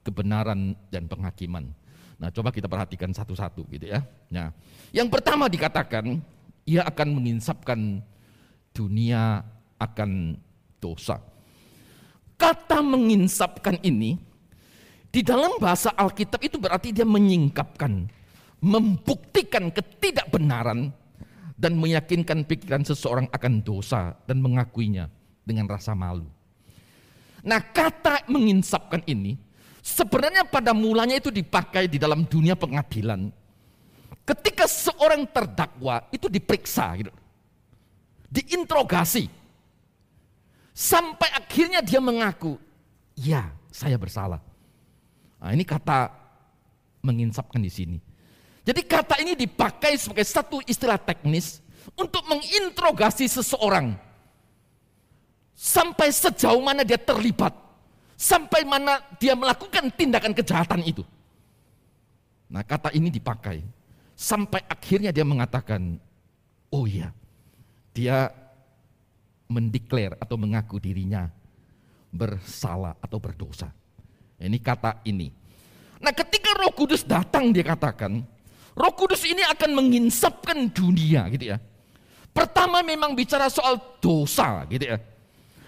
kebenaran, 0.01 0.73
dan 0.89 1.05
penghakiman. 1.05 1.69
Nah 2.17 2.33
coba 2.33 2.49
kita 2.49 2.65
perhatikan 2.65 3.13
satu-satu 3.13 3.65
gitu 3.69 3.93
ya. 3.93 4.01
Nah, 4.33 4.49
yang 4.89 5.05
pertama 5.05 5.45
dikatakan, 5.45 6.17
ia 6.65 6.81
akan 6.85 7.07
menginsapkan 7.13 8.01
dunia 8.73 9.45
akan 9.77 10.37
dosa. 10.81 11.30
Kata 12.41 12.81
menginsapkan 12.81 13.77
ini 13.85 14.17
di 15.13 15.21
dalam 15.21 15.61
bahasa 15.61 15.93
Alkitab 15.93 16.41
itu 16.41 16.57
berarti 16.57 16.89
dia 16.89 17.05
menyingkapkan, 17.05 18.09
membuktikan 18.57 19.69
ketidakbenaran 19.69 20.89
dan 21.53 21.77
meyakinkan 21.77 22.41
pikiran 22.49 22.81
seseorang 22.81 23.29
akan 23.29 23.61
dosa 23.61 24.17
dan 24.25 24.41
mengakuinya 24.41 25.05
dengan 25.45 25.69
rasa 25.69 25.93
malu. 25.93 26.25
Nah, 27.45 27.61
kata 27.61 28.25
menginsapkan 28.25 29.05
ini 29.05 29.37
sebenarnya 29.85 30.41
pada 30.49 30.73
mulanya 30.73 31.21
itu 31.21 31.29
dipakai 31.29 31.85
di 31.85 32.01
dalam 32.01 32.25
dunia 32.25 32.57
pengadilan 32.57 33.29
Ketika 34.21 34.69
seorang 34.69 35.25
terdakwa 35.25 36.05
itu 36.13 36.29
diperiksa 36.29 36.85
gitu. 37.01 37.11
Diinterogasi. 38.29 39.40
Sampai 40.81 41.29
akhirnya 41.29 41.85
dia 41.85 42.01
mengaku, 42.01 42.57
ya 43.13 43.53
saya 43.69 44.01
bersalah. 44.01 44.41
Nah, 45.37 45.53
ini 45.53 45.61
kata 45.61 46.09
menginsapkan 47.05 47.61
di 47.61 47.69
sini. 47.69 47.97
Jadi 48.65 48.81
kata 48.81 49.21
ini 49.21 49.37
dipakai 49.37 49.93
sebagai 50.01 50.25
satu 50.25 50.57
istilah 50.65 50.97
teknis 50.97 51.61
untuk 51.93 52.25
menginterogasi 52.25 53.29
seseorang. 53.29 53.93
Sampai 55.53 56.09
sejauh 56.09 56.61
mana 56.65 56.81
dia 56.81 56.97
terlibat. 56.97 57.53
Sampai 58.17 58.65
mana 58.65 59.05
dia 59.21 59.37
melakukan 59.37 59.85
tindakan 59.93 60.33
kejahatan 60.33 60.81
itu. 60.81 61.05
Nah 62.49 62.65
kata 62.65 62.89
ini 62.93 63.13
dipakai 63.13 63.61
Sampai 64.21 64.61
akhirnya 64.69 65.09
dia 65.09 65.25
mengatakan, 65.25 65.97
oh 66.69 66.85
iya, 66.85 67.09
dia 67.89 68.29
mendeklar 69.51 70.15
atau 70.15 70.39
mengaku 70.39 70.79
dirinya 70.79 71.27
bersalah 72.11 72.95
atau 73.03 73.19
berdosa. 73.19 73.67
Ini 74.39 74.57
kata 74.63 75.03
ini. 75.03 75.31
Nah 76.01 76.11
ketika 76.15 76.55
roh 76.57 76.73
kudus 76.73 77.03
datang 77.05 77.51
dia 77.51 77.61
katakan, 77.61 78.23
roh 78.73 78.93
kudus 78.95 79.27
ini 79.27 79.43
akan 79.45 79.77
menginsapkan 79.77 80.71
dunia 80.71 81.27
gitu 81.29 81.53
ya. 81.53 81.57
Pertama 82.31 82.79
memang 82.81 83.11
bicara 83.11 83.51
soal 83.51 83.77
dosa 83.99 84.63
gitu 84.71 84.87
ya. 84.95 84.97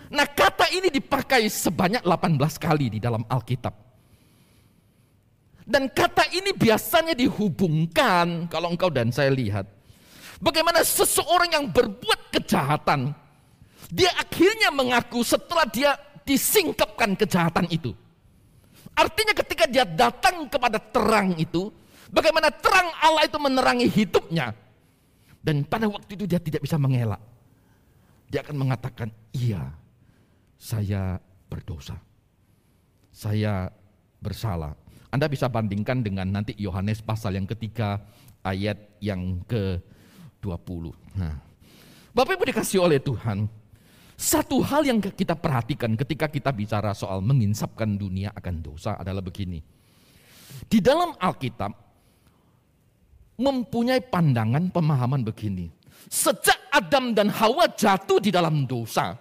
Nah 0.10 0.26
kata 0.26 0.72
ini 0.74 0.90
dipakai 0.90 1.46
sebanyak 1.52 2.02
18 2.02 2.40
kali 2.58 2.98
di 2.98 3.00
dalam 3.04 3.22
Alkitab. 3.28 3.76
Dan 5.64 5.88
kata 5.88 6.28
ini 6.36 6.52
biasanya 6.52 7.16
dihubungkan 7.16 8.52
kalau 8.52 8.68
engkau 8.74 8.92
dan 8.92 9.14
saya 9.16 9.32
lihat. 9.32 9.64
Bagaimana 10.44 10.84
seseorang 10.84 11.56
yang 11.56 11.66
berbuat 11.72 12.36
kejahatan, 12.36 13.16
dia 13.94 14.10
akhirnya 14.18 14.74
mengaku 14.74 15.22
setelah 15.22 15.70
dia 15.70 15.94
disingkapkan 16.26 17.14
kejahatan 17.14 17.70
itu. 17.70 17.94
Artinya 18.98 19.38
ketika 19.38 19.70
dia 19.70 19.86
datang 19.86 20.50
kepada 20.50 20.82
terang 20.82 21.38
itu, 21.38 21.70
bagaimana 22.10 22.50
terang 22.50 22.90
Allah 22.98 23.30
itu 23.30 23.38
menerangi 23.38 23.86
hidupnya. 23.86 24.58
Dan 25.46 25.62
pada 25.62 25.86
waktu 25.86 26.18
itu 26.18 26.26
dia 26.26 26.42
tidak 26.42 26.66
bisa 26.66 26.82
mengelak. 26.82 27.22
Dia 28.34 28.42
akan 28.42 28.58
mengatakan, 28.58 29.14
iya 29.30 29.62
saya 30.58 31.22
berdosa. 31.46 31.94
Saya 33.14 33.70
bersalah 34.18 34.74
anda 35.14 35.30
bisa 35.30 35.46
bandingkan 35.46 36.02
dengan 36.02 36.26
nanti 36.26 36.58
Yohanes 36.58 37.06
pasal 37.06 37.38
yang 37.38 37.46
ketiga 37.46 38.02
ayat 38.42 38.82
yang 38.98 39.46
ke-20. 39.46 40.90
Nah, 41.14 41.38
Bapak 42.18 42.34
Ibu 42.34 42.50
dikasih 42.50 42.82
oleh 42.82 42.98
Tuhan, 42.98 43.46
satu 44.14 44.62
hal 44.62 44.86
yang 44.86 45.02
kita 45.02 45.34
perhatikan 45.34 45.98
ketika 45.98 46.30
kita 46.30 46.54
bicara 46.54 46.94
soal 46.94 47.20
menginsapkan 47.20 47.98
dunia 47.98 48.30
akan 48.38 48.56
dosa 48.62 48.94
adalah 48.98 49.26
begini. 49.26 49.60
Di 50.70 50.80
dalam 50.80 51.18
Alkitab 51.18 51.74
mempunyai 53.42 54.02
pandangan 54.06 54.70
pemahaman 54.70 55.26
begini. 55.26 55.68
Sejak 56.06 56.70
Adam 56.70 57.16
dan 57.16 57.32
Hawa 57.32 57.72
jatuh 57.74 58.20
di 58.20 58.30
dalam 58.30 58.68
dosa, 58.68 59.16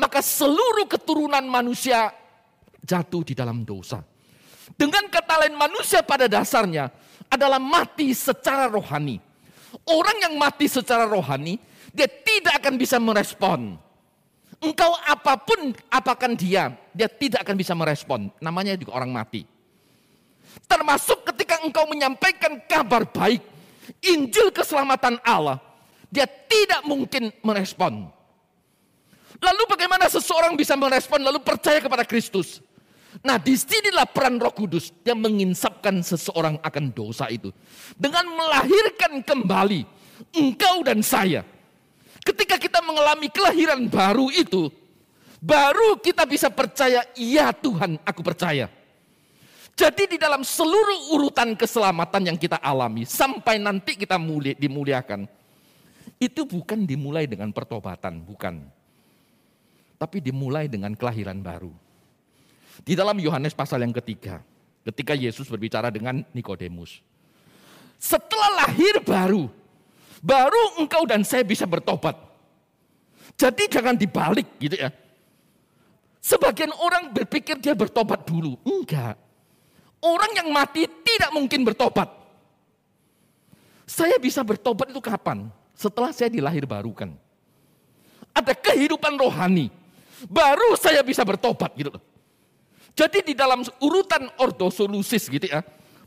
maka 0.00 0.24
seluruh 0.24 0.88
keturunan 0.88 1.44
manusia 1.44 2.10
jatuh 2.82 3.22
di 3.22 3.34
dalam 3.36 3.62
dosa. 3.62 4.00
Dengan 4.74 5.06
kata 5.06 5.46
lain 5.46 5.54
manusia 5.54 6.02
pada 6.02 6.26
dasarnya 6.26 6.90
adalah 7.30 7.62
mati 7.62 8.10
secara 8.16 8.66
rohani. 8.66 9.22
Orang 9.86 10.18
yang 10.24 10.34
mati 10.40 10.66
secara 10.66 11.04
rohani, 11.04 11.60
dia 11.92 12.08
tidak 12.08 12.64
akan 12.64 12.74
bisa 12.80 12.96
merespon 12.96 13.76
Engkau 14.56 14.96
apa 15.04 15.36
pun 15.36 15.76
apakan 15.92 16.32
dia, 16.32 16.72
dia 16.96 17.08
tidak 17.12 17.44
akan 17.44 17.56
bisa 17.60 17.76
merespon. 17.76 18.32
Namanya 18.40 18.72
juga 18.74 18.96
orang 18.96 19.12
mati. 19.12 19.44
Termasuk 20.64 21.28
ketika 21.32 21.60
engkau 21.60 21.84
menyampaikan 21.84 22.56
kabar 22.64 23.04
baik, 23.04 23.44
Injil 24.00 24.48
keselamatan 24.50 25.20
Allah, 25.20 25.60
dia 26.08 26.24
tidak 26.24 26.80
mungkin 26.88 27.28
merespon. 27.44 28.08
Lalu 29.36 29.62
bagaimana 29.68 30.08
seseorang 30.08 30.56
bisa 30.56 30.72
merespon 30.80 31.20
lalu 31.20 31.44
percaya 31.44 31.76
kepada 31.76 32.08
Kristus? 32.08 32.64
Nah 33.20 33.36
di 33.36 33.56
sinilah 33.56 34.08
peran 34.08 34.40
roh 34.40 34.52
kudus 34.52 34.92
yang 35.04 35.20
menginsapkan 35.20 36.00
seseorang 36.00 36.56
akan 36.64 36.84
dosa 36.92 37.28
itu. 37.28 37.52
Dengan 37.96 38.28
melahirkan 38.28 39.20
kembali 39.20 39.84
engkau 40.36 40.84
dan 40.84 41.04
saya 41.04 41.44
Ketika 42.26 42.58
kita 42.58 42.82
mengalami 42.82 43.30
kelahiran 43.30 43.86
baru 43.86 44.26
itu, 44.34 44.66
baru 45.38 45.94
kita 46.02 46.26
bisa 46.26 46.50
percaya, 46.50 47.06
iya 47.14 47.54
Tuhan 47.54 48.02
aku 48.02 48.26
percaya. 48.26 48.66
Jadi 49.76 50.16
di 50.16 50.18
dalam 50.18 50.42
seluruh 50.42 51.14
urutan 51.14 51.54
keselamatan 51.54 52.34
yang 52.34 52.38
kita 52.40 52.58
alami, 52.58 53.06
sampai 53.06 53.62
nanti 53.62 53.94
kita 53.94 54.18
mulia, 54.18 54.58
dimuliakan, 54.58 55.28
itu 56.18 56.42
bukan 56.48 56.82
dimulai 56.82 57.30
dengan 57.30 57.52
pertobatan, 57.54 58.24
bukan. 58.24 58.64
Tapi 60.00 60.18
dimulai 60.18 60.66
dengan 60.66 60.96
kelahiran 60.96 61.38
baru. 61.38 61.70
Di 62.82 62.96
dalam 62.98 63.20
Yohanes 63.20 63.54
pasal 63.54 63.84
yang 63.84 63.94
ketiga, 63.94 64.40
ketika 64.82 65.12
Yesus 65.12 65.46
berbicara 65.46 65.94
dengan 65.94 66.24
Nikodemus. 66.34 67.04
Setelah 68.00 68.66
lahir 68.66 69.00
baru, 69.04 69.48
Baru 70.24 70.80
engkau 70.80 71.04
dan 71.04 71.24
saya 71.24 71.44
bisa 71.44 71.68
bertobat. 71.68 72.16
Jadi 73.36 73.68
jangan 73.68 73.96
dibalik 73.96 74.48
gitu 74.56 74.80
ya. 74.80 74.88
Sebagian 76.24 76.72
orang 76.74 77.12
berpikir 77.12 77.60
dia 77.60 77.76
bertobat 77.76 78.24
dulu. 78.26 78.56
Enggak. 78.64 79.14
Orang 80.02 80.32
yang 80.34 80.48
mati 80.50 80.88
tidak 81.04 81.30
mungkin 81.30 81.62
bertobat. 81.62 82.08
Saya 83.86 84.18
bisa 84.18 84.42
bertobat 84.42 84.90
itu 84.90 84.98
kapan? 84.98 85.46
Setelah 85.76 86.10
saya 86.10 86.32
dilahir 86.32 86.66
barukan. 86.66 87.14
Ada 88.34 88.52
kehidupan 88.56 89.14
rohani. 89.20 89.70
Baru 90.26 90.74
saya 90.80 91.04
bisa 91.04 91.22
bertobat 91.22 91.76
gitu 91.76 91.94
loh. 91.94 92.02
Jadi 92.96 93.32
di 93.32 93.34
dalam 93.36 93.60
urutan 93.78 94.26
ordosolusis 94.40 95.28
gitu 95.28 95.46
ya. 95.46 95.60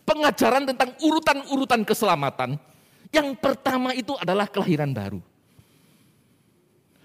Pengajaran 0.04 0.66
tentang 0.66 0.98
urutan-urutan 0.98 1.86
keselamatan 1.86 2.58
yang 3.10 3.34
pertama 3.38 3.94
itu 3.98 4.14
adalah 4.18 4.46
kelahiran 4.46 4.94
baru. 4.94 5.22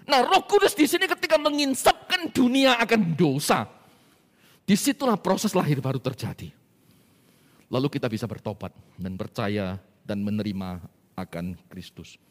Nah, 0.05 0.21
Roh 0.21 0.45
Kudus 0.45 0.77
di 0.77 0.85
sini 0.85 1.09
ketika 1.09 1.41
menginsapkan 1.41 2.29
dunia 2.29 2.77
akan 2.77 3.17
dosa, 3.17 3.65
di 4.61 4.77
situlah 4.77 5.17
proses 5.17 5.57
lahir 5.57 5.81
baru 5.81 5.97
terjadi. 5.97 6.53
Lalu 7.73 7.87
kita 7.89 8.05
bisa 8.05 8.29
bertobat 8.29 8.69
dan 9.01 9.17
percaya 9.17 9.81
dan 10.05 10.21
menerima 10.21 10.85
akan 11.17 11.57
Kristus. 11.69 12.21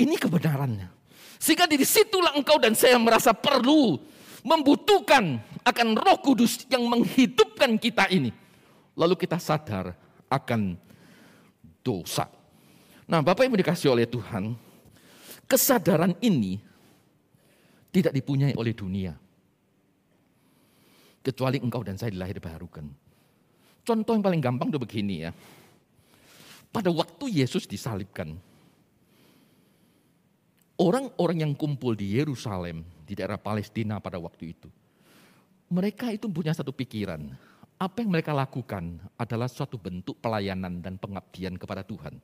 Ini 0.00 0.16
kebenarannya. 0.16 0.88
Sehingga 1.36 1.68
di 1.68 1.76
situlah 1.84 2.32
engkau 2.32 2.56
dan 2.56 2.72
saya 2.72 2.96
merasa 2.96 3.36
perlu 3.36 4.00
membutuhkan 4.40 5.36
akan 5.60 5.88
Roh 6.00 6.18
Kudus 6.24 6.64
yang 6.72 6.88
menghidupkan 6.88 7.76
kita 7.76 8.08
ini. 8.08 8.32
Lalu 8.96 9.20
kita 9.20 9.36
sadar 9.36 9.92
akan 10.32 10.80
dosa. 11.84 12.35
Nah, 13.06 13.22
Bapak 13.22 13.46
Ibu 13.46 13.54
dikasih 13.54 13.94
oleh 13.94 14.10
Tuhan, 14.10 14.58
kesadaran 15.46 16.18
ini 16.18 16.58
tidak 17.94 18.10
dipunyai 18.10 18.52
oleh 18.58 18.74
dunia. 18.74 19.14
Kecuali 21.22 21.62
engkau 21.62 21.86
dan 21.86 21.94
saya 21.94 22.10
dilahir 22.10 22.42
barukan. 22.42 22.86
Contoh 23.86 24.12
yang 24.18 24.22
paling 24.26 24.42
gampang 24.42 24.68
itu 24.74 24.82
begini 24.82 25.22
ya. 25.22 25.30
Pada 26.74 26.90
waktu 26.90 27.30
Yesus 27.30 27.70
disalibkan, 27.70 28.34
orang-orang 30.76 31.46
yang 31.46 31.52
kumpul 31.54 31.94
di 31.94 32.18
Yerusalem, 32.18 32.82
di 33.06 33.14
daerah 33.14 33.38
Palestina 33.38 34.02
pada 34.02 34.18
waktu 34.18 34.50
itu, 34.50 34.68
mereka 35.70 36.10
itu 36.10 36.26
punya 36.26 36.50
satu 36.50 36.74
pikiran. 36.74 37.22
Apa 37.78 38.02
yang 38.02 38.10
mereka 38.10 38.34
lakukan 38.34 38.98
adalah 39.14 39.46
suatu 39.46 39.78
bentuk 39.78 40.18
pelayanan 40.18 40.82
dan 40.82 40.98
pengabdian 40.98 41.54
kepada 41.54 41.86
Tuhan. 41.86 42.18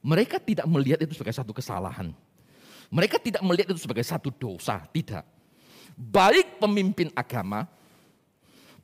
Mereka 0.00 0.40
tidak 0.40 0.64
melihat 0.64 1.04
itu 1.04 1.12
sebagai 1.12 1.36
satu 1.36 1.52
kesalahan. 1.52 2.08
Mereka 2.88 3.20
tidak 3.20 3.44
melihat 3.44 3.68
itu 3.70 3.84
sebagai 3.84 4.02
satu 4.02 4.32
dosa, 4.32 4.82
tidak. 4.90 5.22
Baik 5.94 6.56
pemimpin 6.56 7.12
agama, 7.12 7.68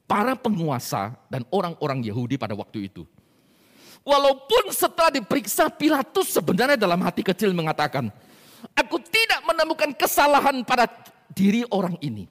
para 0.05 0.37
penguasa, 0.37 1.17
dan 1.33 1.43
orang-orang 1.49 2.05
Yahudi 2.05 2.37
pada 2.37 2.53
waktu 2.53 2.93
itu. 2.93 3.09
Walaupun 4.07 4.71
setelah 4.71 5.11
diperiksa 5.11 5.67
Pilatus 5.73 6.37
sebenarnya 6.37 6.79
dalam 6.79 7.01
hati 7.03 7.27
kecil 7.27 7.51
mengatakan, 7.57 8.13
aku 8.77 9.03
tidak 9.03 9.43
menemukan 9.43 9.91
kesalahan 9.97 10.63
pada 10.63 10.87
diri 11.33 11.67
orang 11.73 11.99
ini. 12.05 12.29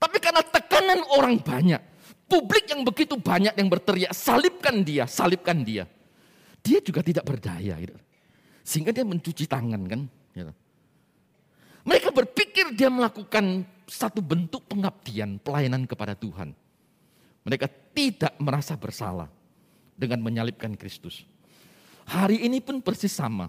Tapi 0.00 0.16
karena 0.16 0.40
tekanan 0.40 1.04
orang 1.12 1.36
banyak, 1.36 1.82
publik 2.24 2.72
yang 2.72 2.86
begitu 2.86 3.20
banyak 3.20 3.52
yang 3.52 3.68
berteriak, 3.68 4.16
salibkan 4.16 4.80
dia, 4.80 5.04
salibkan 5.04 5.60
dia 5.60 5.84
dia 6.60 6.78
juga 6.84 7.00
tidak 7.00 7.24
berdaya. 7.26 7.76
Gitu. 7.80 7.96
Sehingga 8.64 8.92
dia 8.92 9.04
mencuci 9.04 9.44
tangan 9.48 9.82
kan. 9.88 10.02
Gitu. 10.36 10.52
Mereka 11.84 12.08
berpikir 12.12 12.76
dia 12.76 12.92
melakukan 12.92 13.64
satu 13.88 14.20
bentuk 14.22 14.68
pengabdian, 14.68 15.40
pelayanan 15.40 15.88
kepada 15.88 16.14
Tuhan. 16.14 16.52
Mereka 17.42 17.66
tidak 17.96 18.36
merasa 18.36 18.76
bersalah 18.76 19.26
dengan 19.96 20.20
menyalibkan 20.20 20.76
Kristus. 20.76 21.24
Hari 22.04 22.44
ini 22.44 22.60
pun 22.60 22.84
persis 22.84 23.10
sama. 23.10 23.48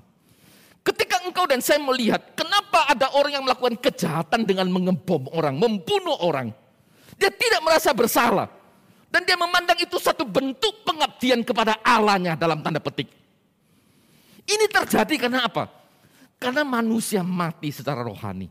Ketika 0.82 1.22
engkau 1.28 1.46
dan 1.46 1.62
saya 1.62 1.78
melihat 1.78 2.34
kenapa 2.34 2.90
ada 2.90 3.14
orang 3.14 3.38
yang 3.38 3.46
melakukan 3.46 3.78
kejahatan 3.78 4.48
dengan 4.48 4.66
mengebom 4.74 5.30
orang, 5.30 5.54
membunuh 5.54 6.18
orang. 6.26 6.50
Dia 7.22 7.30
tidak 7.30 7.62
merasa 7.62 7.94
bersalah. 7.94 8.50
Dan 9.12 9.28
dia 9.28 9.36
memandang 9.36 9.76
itu 9.76 10.00
satu 10.00 10.24
bentuk 10.24 10.88
pengabdian 10.88 11.44
kepada 11.44 11.84
Allahnya 11.84 12.40
dalam 12.40 12.64
tanda 12.64 12.80
petik. 12.80 13.12
Ini 14.48 14.66
terjadi 14.72 15.28
karena 15.28 15.52
apa? 15.52 15.68
Karena 16.40 16.64
manusia 16.64 17.20
mati 17.20 17.76
secara 17.76 18.02
rohani. 18.02 18.48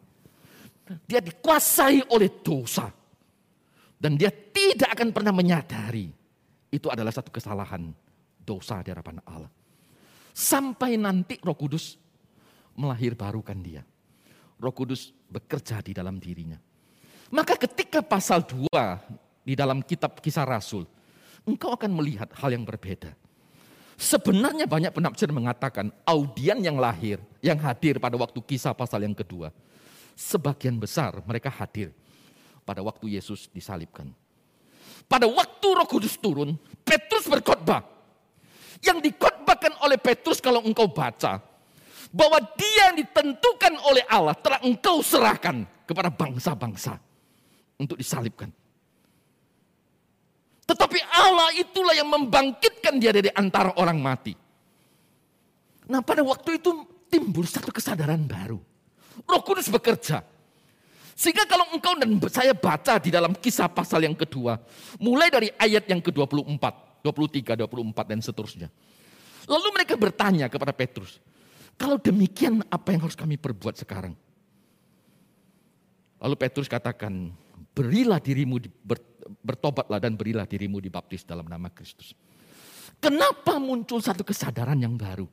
Dia 1.08 1.24
dikuasai 1.24 2.12
oleh 2.12 2.28
dosa. 2.44 2.92
Dan 3.96 4.20
dia 4.20 4.28
tidak 4.28 4.96
akan 4.96 5.08
pernah 5.16 5.32
menyadari 5.32 6.08
itu 6.70 6.86
adalah 6.88 7.10
satu 7.10 7.32
kesalahan 7.32 7.90
dosa 8.44 8.80
di 8.84 8.92
hadapan 8.92 9.18
Allah. 9.26 9.50
Sampai 10.30 10.94
nanti 10.94 11.36
roh 11.42 11.56
kudus 11.58 11.98
melahir 12.78 13.18
barukan 13.18 13.56
dia. 13.58 13.82
Roh 14.60 14.72
kudus 14.72 15.10
bekerja 15.28 15.82
di 15.82 15.96
dalam 15.96 16.20
dirinya. 16.20 16.56
Maka 17.32 17.58
ketika 17.58 18.00
pasal 18.04 18.44
2 18.44 18.70
di 19.50 19.58
dalam 19.58 19.82
kitab 19.82 20.22
kisah 20.22 20.46
Rasul, 20.46 20.86
engkau 21.42 21.74
akan 21.74 21.90
melihat 21.90 22.30
hal 22.38 22.54
yang 22.54 22.62
berbeda. 22.62 23.18
Sebenarnya 23.98 24.70
banyak 24.70 24.94
penafsir 24.94 25.26
mengatakan 25.34 25.90
audian 26.06 26.62
yang 26.62 26.78
lahir, 26.78 27.18
yang 27.42 27.58
hadir 27.58 27.98
pada 27.98 28.14
waktu 28.14 28.38
kisah 28.46 28.70
pasal 28.70 29.02
yang 29.02 29.10
kedua. 29.10 29.50
Sebagian 30.14 30.78
besar 30.78 31.18
mereka 31.26 31.50
hadir 31.50 31.90
pada 32.62 32.78
waktu 32.78 33.18
Yesus 33.18 33.50
disalibkan. 33.50 34.14
Pada 35.10 35.26
waktu 35.26 35.66
roh 35.66 35.88
kudus 35.90 36.14
turun, 36.14 36.54
Petrus 36.86 37.26
berkhotbah. 37.26 37.82
Yang 38.78 39.10
dikhotbahkan 39.10 39.82
oleh 39.82 39.98
Petrus 39.98 40.38
kalau 40.38 40.62
engkau 40.62 40.86
baca, 40.86 41.42
bahwa 42.14 42.38
dia 42.54 42.94
yang 42.94 43.02
ditentukan 43.02 43.74
oleh 43.82 44.06
Allah 44.06 44.38
telah 44.38 44.62
engkau 44.62 45.02
serahkan 45.02 45.66
kepada 45.90 46.08
bangsa-bangsa 46.08 47.02
untuk 47.82 47.98
disalibkan. 47.98 48.54
Tetapi 50.70 50.98
Allah 51.02 51.50
itulah 51.58 51.98
yang 51.98 52.06
membangkitkan 52.06 53.02
dia 53.02 53.10
dari 53.10 53.26
antara 53.34 53.74
orang 53.74 53.98
mati. 53.98 54.38
Nah 55.90 55.98
pada 55.98 56.22
waktu 56.22 56.62
itu 56.62 56.86
timbul 57.10 57.42
satu 57.42 57.74
kesadaran 57.74 58.22
baru. 58.22 58.62
Roh 59.26 59.42
Kudus 59.42 59.66
bekerja. 59.66 60.22
Sehingga 61.18 61.42
kalau 61.50 61.74
engkau 61.74 61.98
dan 61.98 62.14
saya 62.30 62.54
baca 62.54 63.02
di 63.02 63.10
dalam 63.10 63.34
kisah 63.34 63.66
pasal 63.66 64.06
yang 64.06 64.14
kedua. 64.14 64.62
Mulai 65.02 65.28
dari 65.28 65.48
ayat 65.58 65.90
yang 65.90 65.98
ke-24, 65.98 66.64
23, 67.02 67.66
24 67.66 68.10
dan 68.14 68.22
seterusnya. 68.22 68.68
Lalu 69.50 69.68
mereka 69.74 69.98
bertanya 69.98 70.46
kepada 70.46 70.70
Petrus. 70.70 71.18
Kalau 71.74 71.98
demikian 71.98 72.62
apa 72.70 72.94
yang 72.94 73.04
harus 73.04 73.18
kami 73.18 73.34
perbuat 73.36 73.74
sekarang? 73.74 74.14
Lalu 76.22 76.34
Petrus 76.38 76.70
katakan, 76.70 77.34
berilah 77.74 78.22
dirimu 78.22 78.62
bertobatlah 79.38 80.02
dan 80.02 80.18
berilah 80.18 80.44
dirimu 80.44 80.82
dibaptis 80.82 81.22
dalam 81.22 81.46
nama 81.46 81.70
Kristus. 81.70 82.12
Kenapa 83.00 83.56
muncul 83.56 84.02
satu 84.02 84.26
kesadaran 84.26 84.76
yang 84.76 84.98
baru? 84.98 85.24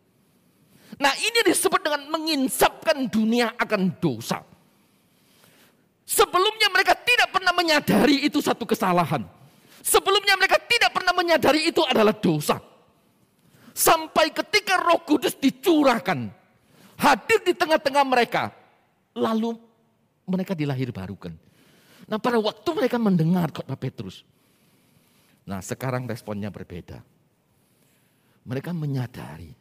Nah 0.95 1.13
ini 1.19 1.43
disebut 1.43 1.83
dengan 1.83 2.07
menginsapkan 2.07 3.12
dunia 3.12 3.51
akan 3.60 3.99
dosa. 3.99 4.39
Sebelumnya 6.07 6.71
mereka 6.71 6.95
tidak 6.95 7.36
pernah 7.36 7.51
menyadari 7.51 8.23
itu 8.23 8.39
satu 8.39 8.63
kesalahan. 8.63 9.27
Sebelumnya 9.83 10.39
mereka 10.39 10.55
tidak 10.63 10.95
pernah 10.95 11.12
menyadari 11.12 11.67
itu 11.67 11.83
adalah 11.83 12.15
dosa. 12.15 12.63
Sampai 13.75 14.31
ketika 14.31 14.79
roh 14.79 15.03
kudus 15.03 15.36
dicurahkan. 15.36 16.31
Hadir 16.97 17.43
di 17.43 17.53
tengah-tengah 17.53 18.07
mereka. 18.07 18.55
Lalu 19.12 19.60
mereka 20.23 20.55
dilahir 20.55 20.95
barukan. 20.95 21.36
Nah 22.08 22.17
pada 22.17 22.39
waktu 22.39 22.70
mereka 22.72 22.96
mendengar 22.96 23.52
khotbah 23.52 23.76
Petrus. 23.76 24.24
Nah 25.43 25.60
sekarang 25.60 26.08
responnya 26.08 26.48
berbeda. 26.48 27.04
Mereka 28.48 28.72
menyadari. 28.72 29.52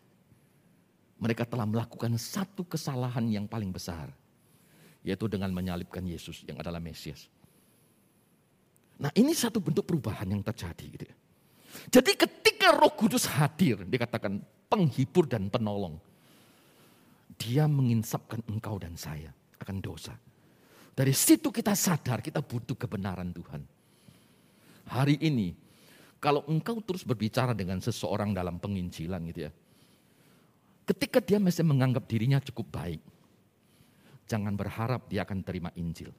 Mereka 1.16 1.48
telah 1.48 1.66
melakukan 1.66 2.14
satu 2.20 2.62
kesalahan 2.68 3.24
yang 3.26 3.46
paling 3.48 3.72
besar 3.72 4.12
yaitu 5.06 5.30
dengan 5.30 5.54
menyalibkan 5.54 6.02
Yesus 6.02 6.42
yang 6.50 6.58
adalah 6.58 6.82
Mesias. 6.82 7.30
Nah 8.98 9.14
ini 9.14 9.30
satu 9.30 9.62
bentuk 9.62 9.86
perubahan 9.86 10.26
yang 10.26 10.42
terjadi. 10.42 10.82
Gitu 10.82 11.04
ya. 11.06 11.16
Jadi 11.94 12.18
ketika 12.18 12.74
roh 12.74 12.90
kudus 12.90 13.30
hadir, 13.30 13.86
dikatakan 13.86 14.42
penghibur 14.66 15.30
dan 15.30 15.46
penolong. 15.46 15.94
Dia 17.38 17.70
menginsapkan 17.70 18.42
engkau 18.50 18.82
dan 18.82 18.98
saya 18.98 19.30
akan 19.62 19.78
dosa. 19.78 20.16
Dari 20.96 21.12
situ 21.12 21.52
kita 21.52 21.76
sadar 21.76 22.24
kita 22.24 22.40
butuh 22.40 22.72
kebenaran 22.72 23.28
Tuhan. 23.36 23.60
Hari 24.88 25.20
ini, 25.20 25.52
kalau 26.16 26.40
engkau 26.48 26.80
terus 26.80 27.04
berbicara 27.04 27.52
dengan 27.52 27.84
seseorang 27.84 28.32
dalam 28.32 28.56
penginjilan 28.56 29.20
gitu 29.28 29.40
ya. 29.44 29.52
Ketika 30.88 31.20
dia 31.20 31.36
masih 31.36 31.66
menganggap 31.66 32.08
dirinya 32.08 32.40
cukup 32.40 32.70
baik 32.72 33.02
jangan 34.26 34.58
berharap 34.58 35.06
dia 35.06 35.22
akan 35.22 35.40
terima 35.46 35.70
Injil. 35.78 36.10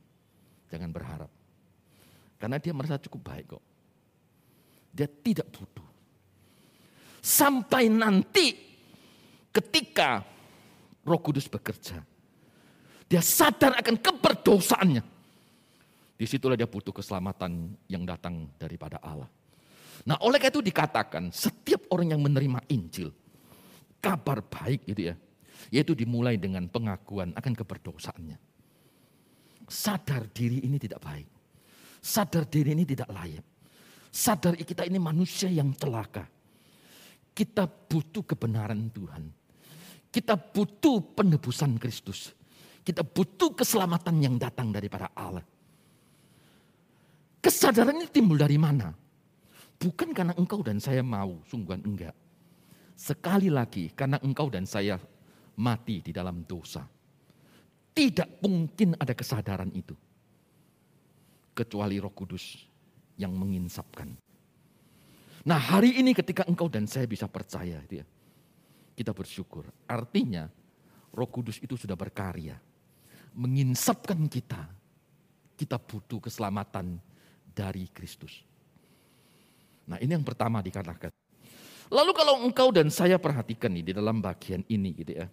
Jangan 0.71 0.89
berharap. 0.91 1.31
Karena 2.39 2.57
dia 2.57 2.71
merasa 2.71 2.99
cukup 2.99 3.21
baik 3.27 3.45
kok. 3.55 3.63
Dia 4.95 5.07
tidak 5.07 5.47
butuh. 5.51 5.85
Sampai 7.19 7.91
nanti 7.91 8.55
ketika 9.51 10.23
roh 11.03 11.19
kudus 11.19 11.51
bekerja. 11.51 11.99
Dia 13.07 13.23
sadar 13.23 13.79
akan 13.79 13.95
keberdosaannya. 13.97 15.03
Di 16.17 16.25
situlah 16.25 16.57
dia 16.59 16.67
butuh 16.67 16.91
keselamatan 16.91 17.77
yang 17.87 18.03
datang 18.03 18.51
daripada 18.59 18.99
Allah. 18.99 19.29
Nah 20.03 20.17
oleh 20.23 20.39
itu 20.41 20.59
dikatakan 20.61 21.31
setiap 21.31 21.87
orang 21.93 22.15
yang 22.17 22.21
menerima 22.21 22.59
Injil. 22.69 23.09
Kabar 23.97 24.45
baik 24.45 24.85
gitu 24.85 25.13
ya 25.13 25.15
yaitu 25.73 25.97
dimulai 25.97 26.39
dengan 26.39 26.69
pengakuan 26.69 27.33
akan 27.35 27.53
keberdosaannya. 27.53 28.37
Sadar 29.67 30.31
diri 30.31 30.63
ini 30.63 30.79
tidak 30.79 31.03
baik. 31.03 31.27
Sadar 31.99 32.47
diri 32.47 32.71
ini 32.71 32.87
tidak 32.87 33.11
layak. 33.11 33.43
Sadar 34.07 34.55
kita 34.55 34.87
ini 34.87 34.95
manusia 34.95 35.51
yang 35.51 35.75
celaka. 35.75 36.23
Kita 37.35 37.67
butuh 37.67 38.23
kebenaran 38.23 38.89
Tuhan. 38.89 39.23
Kita 40.07 40.39
butuh 40.39 41.03
penebusan 41.13 41.75
Kristus. 41.77 42.31
Kita 42.87 43.03
butuh 43.03 43.51
keselamatan 43.51 44.15
yang 44.23 44.39
datang 44.39 44.71
daripada 44.71 45.11
Allah. 45.11 45.43
Kesadaran 47.43 47.99
ini 47.99 48.07
timbul 48.07 48.39
dari 48.39 48.55
mana? 48.55 48.95
Bukan 49.75 50.15
karena 50.15 50.31
engkau 50.39 50.63
dan 50.63 50.79
saya 50.79 51.03
mau, 51.03 51.43
sungguhan 51.51 51.83
enggak. 51.83 52.15
Sekali 52.95 53.51
lagi, 53.51 53.91
karena 53.91 54.23
engkau 54.23 54.47
dan 54.47 54.63
saya 54.63 54.95
mati 55.59 55.99
di 55.99 56.15
dalam 56.15 56.47
dosa. 56.47 56.87
Tidak 57.91 58.39
mungkin 58.47 58.95
ada 58.95 59.11
kesadaran 59.11 59.75
itu. 59.75 59.91
Kecuali 61.51 61.99
roh 61.99 62.15
kudus 62.15 62.55
yang 63.19 63.35
menginsapkan. 63.35 64.15
Nah 65.43 65.59
hari 65.59 65.99
ini 65.99 66.15
ketika 66.15 66.47
engkau 66.47 66.71
dan 66.71 66.87
saya 66.87 67.03
bisa 67.03 67.27
percaya, 67.27 67.83
dia, 67.83 68.07
kita 68.95 69.11
bersyukur. 69.11 69.67
Artinya 69.91 70.47
roh 71.11 71.27
kudus 71.27 71.59
itu 71.59 71.75
sudah 71.75 71.99
berkarya. 71.99 72.66
Menginsapkan 73.37 74.25
kita. 74.25 74.65
Kita 75.57 75.77
butuh 75.77 76.21
keselamatan 76.21 76.97
dari 77.53 77.89
Kristus. 77.89 78.41
Nah 79.89 79.97
ini 80.01 80.17
yang 80.17 80.25
pertama 80.25 80.61
dikatakan. 80.61 81.13
Lalu 81.87 82.11
kalau 82.11 82.43
engkau 82.43 82.69
dan 82.75 82.91
saya 82.91 83.15
perhatikan 83.15 83.71
nih 83.71 83.89
di 83.89 83.93
dalam 83.95 84.19
bagian 84.19 84.61
ini 84.67 84.91
gitu 84.97 85.17
ya. 85.23 85.27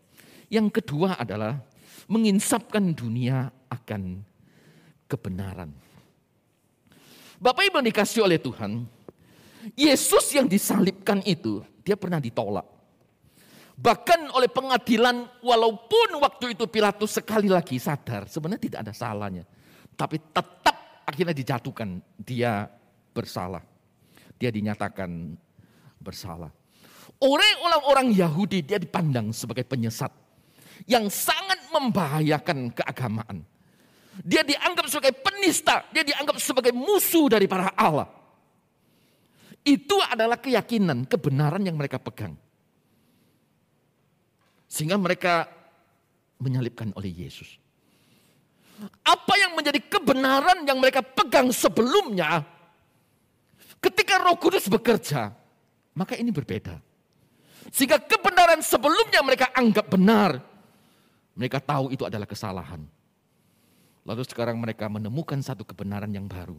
Yang 0.49 0.81
kedua 0.81 1.19
adalah 1.19 1.59
menginsapkan 2.07 2.95
dunia 2.95 3.51
akan 3.73 4.23
kebenaran. 5.11 5.75
Bapak 7.43 7.67
Ibu 7.69 7.83
dikasih 7.83 8.25
oleh 8.25 8.39
Tuhan, 8.39 8.87
Yesus 9.75 10.31
yang 10.33 10.47
disalibkan 10.47 11.21
itu, 11.27 11.65
dia 11.83 11.99
pernah 11.99 12.23
ditolak. 12.23 12.65
Bahkan 13.75 14.31
oleh 14.31 14.47
pengadilan, 14.47 15.43
walaupun 15.43 16.23
waktu 16.23 16.55
itu 16.55 16.71
Pilatus 16.71 17.19
sekali 17.19 17.51
lagi 17.51 17.75
sadar, 17.83 18.31
sebenarnya 18.31 18.63
tidak 18.63 18.79
ada 18.87 18.95
salahnya. 18.95 19.45
Tapi 19.99 20.23
tetap 20.31 21.03
akhirnya 21.03 21.35
dijatuhkan, 21.35 21.99
dia 22.15 22.71
bersalah. 23.11 23.63
Dia 24.39 24.55
dinyatakan 24.55 25.35
bersalah. 25.99 26.51
Oleh 27.19 27.51
orang-orang 27.67 28.15
Yahudi, 28.15 28.63
dia 28.63 28.79
dipandang 28.79 29.35
sebagai 29.35 29.67
penyesat 29.67 30.11
yang 30.87 31.11
sangat 31.11 31.59
membahayakan 31.71 32.71
keagamaan. 32.75 33.43
Dia 34.23 34.47
dianggap 34.47 34.87
sebagai 34.87 35.19
penista, 35.19 35.83
dia 35.91 36.07
dianggap 36.07 36.39
sebagai 36.39 36.71
musuh 36.71 37.27
dari 37.27 37.51
para 37.51 37.75
Allah. 37.75 38.07
Itu 39.67 39.99
adalah 39.99 40.39
keyakinan, 40.39 41.11
kebenaran 41.11 41.65
yang 41.67 41.75
mereka 41.75 41.99
pegang. 41.99 42.39
Sehingga 44.75 44.99
mereka 44.99 45.47
menyalibkan 46.43 46.91
oleh 46.99 47.15
Yesus. 47.15 47.47
Apa 49.07 49.39
yang 49.39 49.55
menjadi 49.55 49.79
kebenaran 49.79 50.67
yang 50.67 50.83
mereka 50.83 50.99
pegang 50.99 51.55
sebelumnya, 51.55 52.43
ketika 53.79 54.19
Roh 54.19 54.35
Kudus 54.35 54.67
bekerja, 54.67 55.31
maka 55.95 56.19
ini 56.19 56.35
berbeda. 56.35 56.83
Sehingga 57.71 58.03
kebenaran 58.03 58.59
sebelumnya 58.67 59.23
mereka 59.23 59.55
anggap 59.55 59.87
benar, 59.95 60.43
mereka 61.39 61.63
tahu 61.63 61.95
itu 61.95 62.03
adalah 62.03 62.27
kesalahan. 62.27 62.83
Lalu 64.03 64.27
sekarang 64.27 64.59
mereka 64.59 64.91
menemukan 64.91 65.39
satu 65.39 65.63
kebenaran 65.63 66.11
yang 66.11 66.27
baru. 66.27 66.59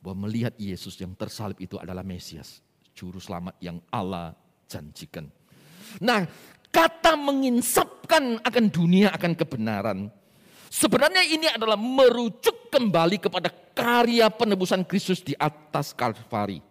Bahwa 0.00 0.24
melihat 0.24 0.56
Yesus 0.56 0.96
yang 0.98 1.12
tersalib 1.12 1.60
itu 1.60 1.76
adalah 1.76 2.00
Mesias. 2.00 2.64
Juru 2.96 3.20
selamat 3.20 3.60
yang 3.60 3.76
Allah 3.92 4.32
janjikan. 4.66 5.28
Nah 6.00 6.24
kata 6.72 7.14
menginsapkan 7.20 8.40
akan 8.40 8.64
dunia 8.72 9.12
akan 9.12 9.32
kebenaran. 9.36 9.98
Sebenarnya 10.72 11.20
ini 11.28 11.46
adalah 11.52 11.76
merujuk 11.76 12.72
kembali 12.72 13.20
kepada 13.20 13.52
karya 13.76 14.32
penebusan 14.32 14.88
Kristus 14.88 15.20
di 15.20 15.36
atas 15.36 15.92
Kalvari. 15.92 16.64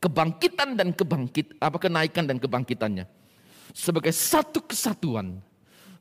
Kebangkitan 0.00 0.72
dan 0.72 0.96
kebangkit, 0.96 1.60
apa 1.60 1.76
kenaikan 1.76 2.24
dan 2.24 2.40
kebangkitannya. 2.40 3.04
Sebagai 3.76 4.16
satu 4.16 4.64
kesatuan 4.64 5.36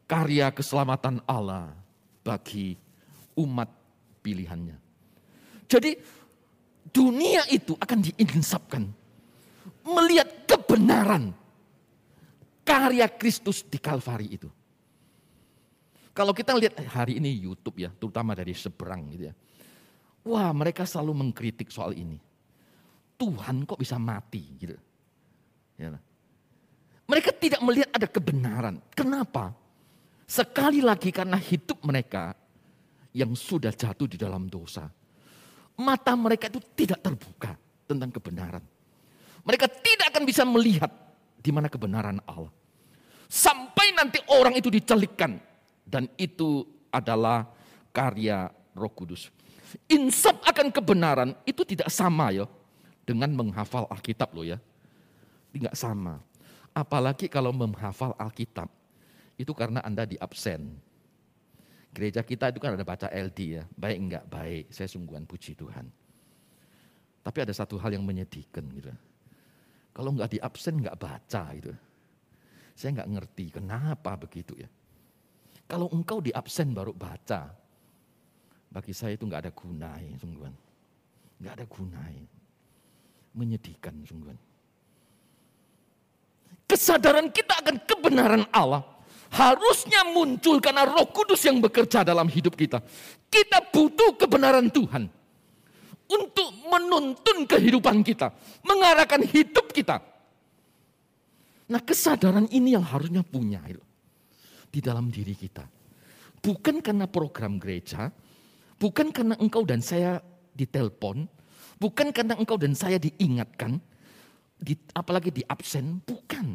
karya 0.08 0.48
keselamatan 0.56 1.20
Allah 1.28 1.76
bagi 2.24 2.80
umat 3.36 3.68
pilihannya. 4.24 4.80
Jadi 5.68 5.92
dunia 6.88 7.44
itu 7.52 7.76
akan 7.76 8.00
diinsapkan 8.00 8.88
melihat 9.84 10.48
kebenaran 10.48 11.36
karya 12.66 13.06
Kristus 13.08 13.62
di 13.62 13.78
Kalvari 13.78 14.28
itu. 14.34 14.50
Kalau 16.16 16.34
kita 16.34 16.58
lihat 16.58 16.82
hari 16.90 17.22
ini 17.22 17.30
YouTube 17.46 17.86
ya, 17.86 17.94
terutama 17.94 18.34
dari 18.34 18.56
seberang 18.58 19.06
gitu 19.14 19.30
ya. 19.30 19.36
Wah 20.26 20.50
mereka 20.56 20.88
selalu 20.88 21.22
mengkritik 21.22 21.70
soal 21.70 21.94
ini. 21.94 22.18
Tuhan 23.16 23.64
kok 23.70 23.78
bisa 23.78 24.02
mati 24.02 24.44
gitu. 24.58 24.76
Ya. 25.78 25.94
Mereka 27.06 27.30
tidak 27.38 27.62
melihat 27.62 27.90
ada 27.94 28.08
kebenaran. 28.10 28.82
Kenapa? 28.98 29.54
Sekali 30.26 30.82
lagi 30.82 31.14
karena 31.14 31.38
hidup 31.38 31.86
mereka 31.86 32.34
yang 33.14 33.38
sudah 33.38 33.70
jatuh 33.70 34.10
di 34.10 34.18
dalam 34.18 34.50
dosa. 34.50 34.90
Mata 35.78 36.16
mereka 36.18 36.50
itu 36.50 36.64
tidak 36.74 37.04
terbuka 37.04 37.54
tentang 37.86 38.10
kebenaran. 38.10 38.64
Mereka 39.46 39.70
tidak 39.84 40.10
akan 40.16 40.24
bisa 40.26 40.42
melihat 40.48 40.90
di 41.46 41.54
mana 41.54 41.70
kebenaran 41.70 42.18
Allah. 42.26 42.50
Sampai 43.30 43.94
nanti 43.94 44.18
orang 44.34 44.58
itu 44.58 44.74
dicelikkan. 44.74 45.38
Dan 45.86 46.10
itu 46.18 46.66
adalah 46.90 47.46
karya 47.94 48.50
roh 48.74 48.90
kudus. 48.90 49.30
Insaf 49.86 50.42
akan 50.42 50.74
kebenaran 50.74 51.38
itu 51.46 51.62
tidak 51.62 51.94
sama 51.94 52.34
ya 52.34 52.50
dengan 53.06 53.30
menghafal 53.38 53.86
Alkitab 53.94 54.34
loh 54.34 54.42
ya. 54.42 54.58
Tidak 55.54 55.78
sama. 55.78 56.18
Apalagi 56.74 57.30
kalau 57.30 57.54
menghafal 57.54 58.18
Alkitab, 58.18 58.68
itu 59.38 59.54
karena 59.54 59.80
Anda 59.86 60.04
di 60.04 60.18
absen. 60.18 60.76
Gereja 61.96 62.20
kita 62.26 62.52
itu 62.52 62.60
kan 62.60 62.76
ada 62.76 62.84
baca 62.84 63.08
LD 63.08 63.40
ya, 63.62 63.64
baik 63.80 63.98
enggak 64.02 64.24
baik, 64.28 64.66
saya 64.74 64.92
sungguhan 64.92 65.24
puji 65.24 65.56
Tuhan. 65.56 65.88
Tapi 67.24 67.38
ada 67.40 67.56
satu 67.56 67.80
hal 67.80 67.96
yang 67.96 68.04
menyedihkan 68.04 68.68
gitu. 68.76 68.92
Kalau 69.96 70.12
enggak 70.12 70.36
di 70.36 70.40
absen 70.44 70.84
enggak 70.84 71.00
baca 71.00 71.44
gitu. 71.56 71.72
Saya 72.76 73.00
enggak 73.00 73.10
ngerti 73.16 73.46
kenapa 73.56 74.20
begitu 74.20 74.52
ya. 74.60 74.68
Kalau 75.66 75.88
engkau 75.96 76.20
di 76.20 76.36
absen 76.36 76.76
baru 76.76 76.92
baca, 76.92 77.48
bagi 78.68 78.92
saya 78.92 79.16
itu 79.16 79.24
enggak 79.24 79.48
ada 79.48 79.52
gunanya 79.56 80.20
sungguhan. 80.20 80.52
Enggak 81.40 81.54
ada 81.64 81.66
gunanya. 81.72 82.28
Menyedihkan 83.40 83.96
sungguhan. 84.04 84.36
Kesadaran 86.68 87.32
kita 87.32 87.64
akan 87.64 87.78
kebenaran 87.88 88.44
Allah 88.52 88.84
harusnya 89.32 90.04
muncul 90.12 90.60
karena 90.60 90.84
roh 90.84 91.08
kudus 91.08 91.48
yang 91.48 91.64
bekerja 91.64 92.04
dalam 92.04 92.28
hidup 92.28 92.60
kita. 92.60 92.84
Kita 93.32 93.64
butuh 93.72 94.20
kebenaran 94.20 94.68
Tuhan 94.68 95.08
untuk 96.06 96.50
menuntun 96.70 97.50
kehidupan 97.50 98.06
kita, 98.06 98.30
mengarahkan 98.62 99.22
hidup 99.26 99.74
kita. 99.74 100.02
Nah 101.66 101.82
kesadaran 101.82 102.46
ini 102.54 102.78
yang 102.78 102.86
harusnya 102.86 103.26
punya 103.26 103.62
di 104.70 104.80
dalam 104.84 105.10
diri 105.10 105.34
kita. 105.34 105.66
Bukan 106.46 106.78
karena 106.86 107.10
program 107.10 107.58
gereja, 107.58 108.14
bukan 108.78 109.10
karena 109.10 109.34
engkau 109.42 109.66
dan 109.66 109.82
saya 109.82 110.22
ditelepon, 110.54 111.26
bukan 111.82 112.14
karena 112.14 112.38
engkau 112.38 112.54
dan 112.62 112.78
saya 112.78 113.02
diingatkan, 113.02 113.82
di, 114.62 114.78
apalagi 114.94 115.34
di 115.34 115.42
absen, 115.50 116.06
bukan. 116.06 116.54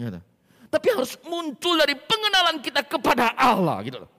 Ya, 0.00 0.24
tapi 0.74 0.90
harus 0.90 1.14
muncul 1.22 1.78
dari 1.78 1.94
pengenalan 1.94 2.58
kita 2.58 2.82
kepada 2.82 3.30
Allah 3.38 3.78
gitu 3.86 4.02
loh. 4.02 4.10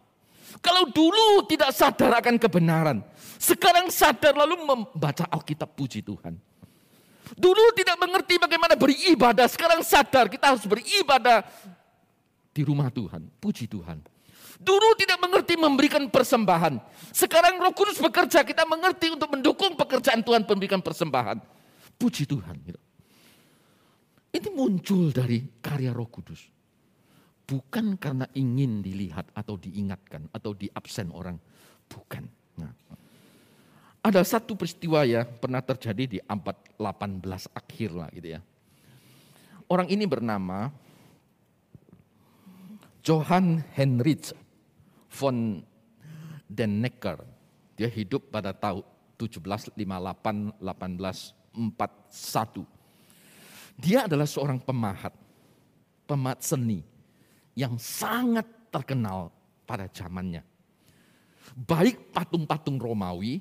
Kalau 0.64 0.88
dulu 0.90 1.44
tidak 1.48 1.76
sadar 1.76 2.20
akan 2.24 2.36
kebenaran, 2.40 2.98
sekarang 3.40 3.92
sadar 3.92 4.34
lalu 4.36 4.64
membaca 4.64 5.28
Alkitab 5.28 5.76
puji 5.76 6.02
Tuhan. 6.02 6.36
Dulu 7.36 7.74
tidak 7.74 7.98
mengerti 7.98 8.38
bagaimana 8.38 8.78
beribadah, 8.78 9.50
sekarang 9.50 9.82
sadar 9.82 10.30
kita 10.30 10.54
harus 10.54 10.64
beribadah 10.64 11.42
di 12.54 12.62
rumah 12.64 12.88
Tuhan, 12.94 13.28
puji 13.42 13.68
Tuhan. 13.68 14.00
Dulu 14.56 14.96
tidak 14.96 15.20
mengerti 15.20 15.60
memberikan 15.60 16.08
persembahan. 16.08 16.80
Sekarang 17.12 17.60
Roh 17.60 17.76
Kudus 17.76 18.00
bekerja, 18.00 18.40
kita 18.48 18.64
mengerti 18.64 19.12
untuk 19.12 19.28
mendukung 19.36 19.76
pekerjaan 19.76 20.24
Tuhan 20.24 20.48
memberikan 20.48 20.80
persembahan. 20.80 21.44
Puji 22.00 22.24
Tuhan. 22.24 22.56
Gitu. 22.64 22.80
Ini 24.32 24.48
muncul 24.56 25.12
dari 25.12 25.44
karya 25.60 25.92
Roh 25.92 26.08
Kudus. 26.08 26.55
Bukan 27.46 28.02
karena 28.02 28.26
ingin 28.34 28.82
dilihat 28.82 29.30
atau 29.38 29.54
diingatkan 29.54 30.26
atau 30.34 30.58
diabsen 30.58 31.14
orang. 31.14 31.38
Bukan. 31.86 32.26
Nah, 32.58 32.74
ada 34.02 34.22
satu 34.26 34.58
peristiwa 34.58 35.06
ya 35.06 35.22
pernah 35.26 35.62
terjadi 35.62 36.04
di 36.06 36.20
abad 36.26 36.58
18 36.82 37.22
akhir 37.54 37.90
lah 37.94 38.10
gitu 38.14 38.34
ya. 38.34 38.42
Orang 39.70 39.90
ini 39.90 40.10
bernama 40.10 40.74
Johann 43.06 43.62
Heinrich 43.78 44.34
von 45.14 45.62
den 46.50 46.82
Necker. 46.82 47.22
Dia 47.78 47.90
hidup 47.90 48.34
pada 48.34 48.54
tahun 48.58 48.82
1758 49.22 50.58
18 50.58 51.46
41. 51.54 52.66
Dia 53.80 54.08
adalah 54.08 54.26
seorang 54.26 54.60
pemahat, 54.60 55.14
pemahat 56.08 56.42
seni 56.42 56.95
yang 57.56 57.80
sangat 57.80 58.46
terkenal 58.70 59.32
pada 59.64 59.88
zamannya. 59.88 60.44
Baik 61.56 62.12
patung-patung 62.12 62.76
Romawi, 62.76 63.40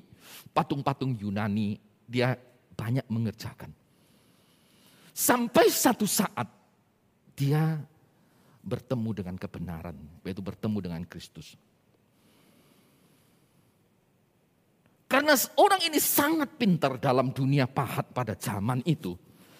patung-patung 0.55 1.13
Yunani, 1.19 1.75
dia 2.07 2.39
banyak 2.75 3.03
mengerjakan. 3.11 3.75
Sampai 5.15 5.67
satu 5.71 6.07
saat 6.07 6.47
dia 7.35 7.79
bertemu 8.63 9.09
dengan 9.11 9.35
kebenaran, 9.35 9.95
yaitu 10.23 10.41
bertemu 10.41 10.77
dengan 10.79 11.01
Kristus. 11.05 11.59
Karena 15.05 15.37
orang 15.61 15.79
ini 15.85 16.01
sangat 16.01 16.57
pintar 16.57 16.97
dalam 16.97 17.29
dunia 17.29 17.69
pahat 17.69 18.09
pada 18.09 18.33
zaman 18.33 18.81
itu. 18.89 19.13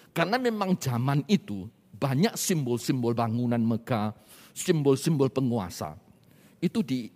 Karena 0.10 0.42
memang 0.42 0.74
zaman 0.80 1.22
itu 1.30 1.70
banyak 1.96 2.34
simbol-simbol 2.36 3.14
bangunan 3.16 3.62
Mekah, 3.62 4.12
simbol-simbol 4.56 5.28
penguasa. 5.28 6.00
Itu 6.64 6.80
di 6.80 7.12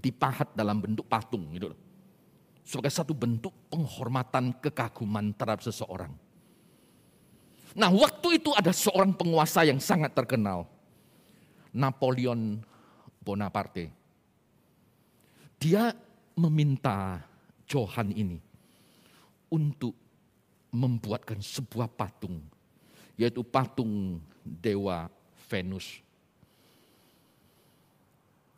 dipahat 0.00 0.56
dalam 0.56 0.80
bentuk 0.80 1.04
patung 1.04 1.44
gitu 1.52 1.76
Sebagai 2.64 2.88
satu 2.88 3.12
bentuk 3.12 3.52
penghormatan 3.68 4.56
kekaguman 4.56 5.36
terhadap 5.36 5.60
seseorang. 5.60 6.14
Nah 7.74 7.90
waktu 7.90 8.40
itu 8.40 8.54
ada 8.54 8.70
seorang 8.70 9.12
penguasa 9.12 9.66
yang 9.66 9.82
sangat 9.82 10.14
terkenal. 10.14 10.70
Napoleon 11.74 12.62
Bonaparte. 13.20 13.90
Dia 15.60 15.92
meminta 16.38 17.20
Johan 17.66 18.14
ini 18.14 18.38
untuk 19.50 19.92
membuatkan 20.70 21.42
sebuah 21.42 21.90
patung, 21.90 22.38
yaitu 23.18 23.42
patung 23.42 24.22
dewa 24.46 25.10
Venus. 25.50 26.00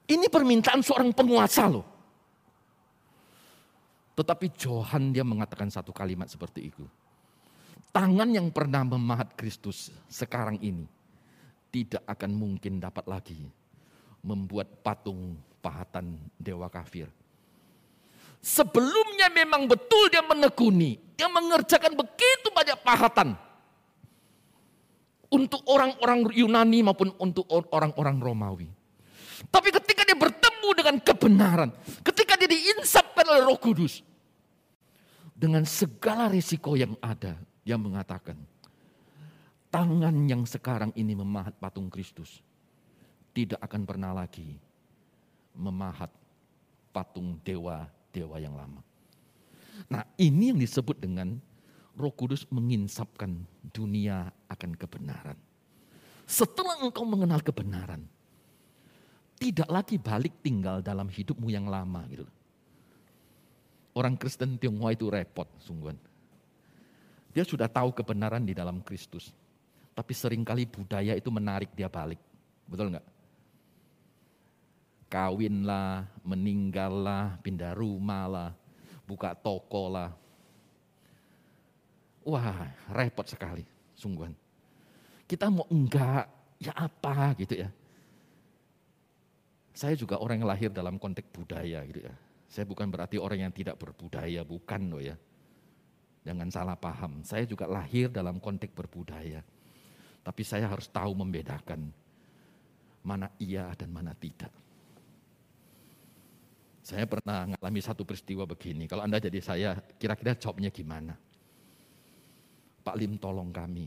Ini 0.09 0.27
permintaan 0.27 0.83
seorang 0.83 1.15
penguasa 1.15 1.71
loh. 1.71 1.87
Tetapi 4.13 4.47
Johan 4.57 5.13
dia 5.13 5.25
mengatakan 5.25 5.73
satu 5.73 5.95
kalimat 5.95 6.29
seperti 6.29 6.69
itu. 6.69 6.85
Tangan 7.93 8.33
yang 8.33 8.49
pernah 8.49 8.85
memahat 8.89 9.37
Kristus 9.37 9.93
sekarang 10.09 10.57
ini 10.65 10.89
tidak 11.69 12.01
akan 12.09 12.33
mungkin 12.33 12.81
dapat 12.81 13.05
lagi 13.05 13.41
membuat 14.25 14.81
patung 14.81 15.37
pahatan 15.61 16.17
dewa 16.41 16.73
kafir. 16.73 17.09
Sebelumnya 18.43 19.29
memang 19.29 19.69
betul 19.69 20.09
dia 20.09 20.25
menekuni, 20.25 20.99
dia 21.15 21.29
mengerjakan 21.29 21.93
begitu 21.95 22.49
banyak 22.51 22.81
pahatan. 22.81 23.29
Untuk 25.33 25.65
orang-orang 25.69 26.29
Yunani 26.33 26.85
maupun 26.85 27.13
untuk 27.21 27.49
orang-orang 27.49 28.17
Romawi. 28.21 28.69
Tapi 29.49 29.69
ketika 29.73 29.92
dia 30.13 30.21
bertemu 30.21 30.69
dengan 30.77 30.97
kebenaran, 31.01 31.71
ketika 32.05 32.37
dia 32.37 32.53
diinsapkan 32.53 33.25
oleh 33.25 33.49
roh 33.49 33.57
kudus. 33.57 34.05
Dengan 35.33 35.65
segala 35.65 36.29
risiko 36.29 36.77
yang 36.77 36.93
ada, 37.01 37.41
dia 37.65 37.81
mengatakan, 37.81 38.37
tangan 39.73 40.13
yang 40.29 40.45
sekarang 40.45 40.93
ini 40.93 41.17
memahat 41.17 41.57
patung 41.57 41.89
Kristus 41.89 42.45
tidak 43.33 43.57
akan 43.65 43.89
pernah 43.89 44.13
lagi 44.13 44.61
memahat 45.57 46.13
patung 46.93 47.41
dewa-dewa 47.41 48.37
yang 48.37 48.53
lama. 48.53 48.85
Nah 49.89 50.05
ini 50.21 50.53
yang 50.53 50.61
disebut 50.61 51.01
dengan 51.01 51.41
roh 51.97 52.13
kudus 52.13 52.45
menginsapkan 52.53 53.33
dunia 53.73 54.29
akan 54.53 54.77
kebenaran. 54.77 55.41
Setelah 56.29 56.85
engkau 56.85 57.09
mengenal 57.09 57.41
kebenaran, 57.41 58.05
tidak 59.43 59.67
lagi 59.67 59.99
balik 59.99 60.39
tinggal 60.39 60.79
dalam 60.79 61.11
hidupmu 61.11 61.51
yang 61.51 61.67
lama 61.67 62.07
gitu. 62.07 62.23
Orang 63.91 64.15
Kristen 64.15 64.55
Tionghoa 64.55 64.95
itu 64.95 65.11
repot 65.11 65.51
sungguhan. 65.59 65.99
Dia 67.35 67.43
sudah 67.43 67.67
tahu 67.67 67.91
kebenaran 67.91 68.47
di 68.47 68.55
dalam 68.55 68.79
Kristus. 68.87 69.35
Tapi 69.93 70.15
sering 70.15 70.47
kali 70.47 70.63
budaya 70.65 71.19
itu 71.19 71.27
menarik 71.29 71.75
dia 71.75 71.91
balik. 71.91 72.23
Betul 72.71 72.95
nggak? 72.95 73.07
Kawin 75.11 75.67
lah, 75.67 76.07
meninggal 76.25 76.93
lah, 77.03 77.27
pindah 77.43 77.75
rumah 77.77 78.25
lah, 78.31 78.51
buka 79.05 79.35
toko 79.37 79.91
lah. 79.93 80.15
Wah, 82.23 82.71
repot 82.95 83.27
sekali, 83.27 83.67
sungguhan. 83.99 84.33
Kita 85.27 85.51
mau 85.51 85.67
enggak, 85.69 86.31
ya 86.63 86.73
apa 86.73 87.35
gitu 87.37 87.59
ya. 87.61 87.69
Saya 89.73 89.97
juga 89.97 90.21
orang 90.21 90.45
yang 90.45 90.49
lahir 90.49 90.71
dalam 90.73 91.01
konteks 91.01 91.33
budaya 91.33 91.81
gitu 91.89 92.05
ya. 92.05 92.15
Saya 92.53 92.69
bukan 92.69 92.93
berarti 92.93 93.17
orang 93.17 93.49
yang 93.49 93.53
tidak 93.53 93.81
berbudaya, 93.81 94.45
bukan 94.45 94.93
loh 94.93 95.01
ya. 95.01 95.17
Jangan 96.23 96.49
salah 96.53 96.77
paham. 96.77 97.25
Saya 97.25 97.49
juga 97.49 97.65
lahir 97.65 98.13
dalam 98.13 98.39
konteks 98.39 98.77
berbudaya. 98.77 99.41
Tapi 100.23 100.43
saya 100.47 100.69
harus 100.71 100.87
tahu 100.87 101.17
membedakan 101.19 101.91
mana 103.03 103.27
iya 103.43 103.75
dan 103.75 103.91
mana 103.91 104.15
tidak. 104.15 104.53
Saya 106.83 107.07
pernah 107.07 107.47
mengalami 107.47 107.81
satu 107.83 108.03
peristiwa 108.03 108.43
begini. 108.43 108.91
Kalau 108.91 109.07
Anda 109.07 109.23
jadi 109.23 109.39
saya, 109.39 109.79
kira-kira 109.99 110.35
jawabnya 110.35 110.71
gimana? 110.71 111.15
Pak 112.83 112.97
Lim 112.99 113.19
tolong 113.19 113.55
kami. 113.55 113.87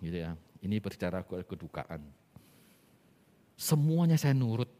gitu 0.00 0.16
ya. 0.24 0.32
Ini 0.64 0.80
berbicara 0.80 1.20
kedukaan. 1.24 2.00
Semuanya 3.60 4.16
saya 4.16 4.32
nurut. 4.32 4.79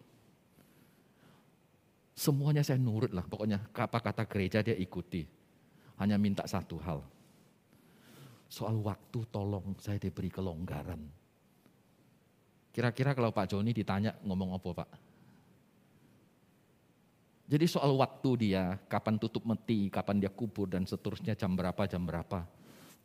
Semuanya 2.20 2.60
saya 2.60 2.76
nurut 2.76 3.16
lah. 3.16 3.24
Pokoknya 3.24 3.64
apa 3.72 3.96
kata 3.96 4.28
gereja 4.28 4.60
dia 4.60 4.76
ikuti. 4.76 5.24
Hanya 5.96 6.20
minta 6.20 6.44
satu 6.44 6.76
hal. 6.84 7.00
Soal 8.44 8.76
waktu 8.84 9.24
tolong 9.32 9.72
saya 9.80 9.96
diberi 9.96 10.28
kelonggaran. 10.28 11.00
Kira-kira 12.76 13.16
kalau 13.16 13.32
Pak 13.32 13.56
Joni 13.56 13.72
ditanya 13.72 14.12
ngomong 14.20 14.52
apa 14.52 14.68
Pak? 14.84 14.90
Jadi 17.50 17.66
soal 17.66 17.96
waktu 17.96 18.30
dia, 18.46 18.76
kapan 18.86 19.16
tutup 19.16 19.42
meti, 19.48 19.88
kapan 19.88 20.20
dia 20.20 20.30
kubur 20.30 20.68
dan 20.68 20.84
seterusnya 20.84 21.32
jam 21.34 21.56
berapa, 21.56 21.88
jam 21.88 22.04
berapa. 22.04 22.44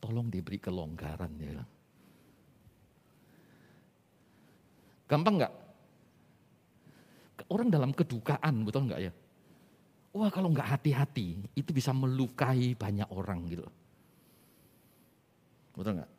Tolong 0.03 0.27
diberi 0.27 0.59
kelonggaran 0.59 1.31
dia. 1.39 1.63
Gampang 5.07 5.39
nggak? 5.39 5.64
Orang 7.45 7.69
dalam 7.69 7.93
kedukaan, 7.93 8.65
betul 8.65 8.89
nggak 8.89 9.01
ya? 9.05 9.13
Wah 10.15 10.31
kalau 10.31 10.49
nggak 10.49 10.79
hati-hati, 10.79 11.43
itu 11.53 11.69
bisa 11.75 11.91
melukai 11.91 12.73
banyak 12.73 13.05
orang 13.11 13.39
gitu. 13.51 13.65
Betul 15.75 16.01
nggak? 16.01 16.11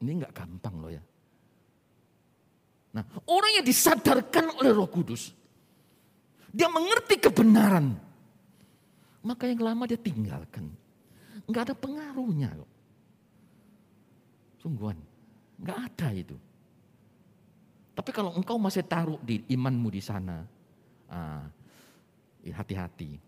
Ini 0.00 0.10
nggak 0.22 0.32
gampang 0.32 0.74
loh 0.78 0.92
ya. 0.94 1.02
Nah, 2.94 3.02
orang 3.26 3.58
yang 3.58 3.66
disadarkan 3.66 4.54
oleh 4.54 4.70
Roh 4.70 4.86
Kudus, 4.86 5.34
dia 6.54 6.70
mengerti 6.70 7.18
kebenaran, 7.18 7.98
maka 9.26 9.50
yang 9.50 9.66
lama 9.66 9.90
dia 9.90 9.98
tinggalkan. 9.98 10.70
Nggak 11.50 11.62
ada 11.70 11.74
pengaruhnya 11.74 12.54
kok. 12.54 12.70
Sungguhan, 14.62 14.96
nggak 15.58 15.78
ada 15.90 16.08
itu. 16.14 16.38
Tapi 17.98 18.10
kalau 18.14 18.30
engkau 18.38 18.62
masih 18.62 18.86
taruh 18.86 19.18
di 19.26 19.42
imanmu 19.50 19.90
di 19.90 19.98
sana, 19.98 20.53
ya 22.42 22.54
hati-hati. 22.56 23.20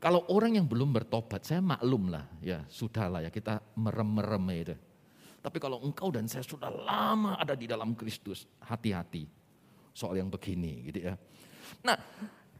Kalau 0.00 0.24
orang 0.32 0.56
yang 0.56 0.64
belum 0.64 0.96
bertobat, 0.96 1.44
saya 1.44 1.60
maklum 1.60 2.08
lah, 2.08 2.24
ya 2.40 2.64
sudahlah 2.72 3.20
ya 3.20 3.28
kita 3.28 3.60
merem-merem 3.76 4.44
itu. 4.56 4.76
Tapi 5.40 5.56
kalau 5.60 5.80
engkau 5.84 6.08
dan 6.12 6.28
saya 6.28 6.44
sudah 6.44 6.68
lama 6.68 7.36
ada 7.36 7.52
di 7.56 7.68
dalam 7.68 7.92
Kristus, 7.96 8.48
hati-hati 8.64 9.28
soal 9.92 10.20
yang 10.20 10.32
begini 10.32 10.88
gitu 10.88 11.12
ya. 11.12 11.14
Nah, 11.84 11.96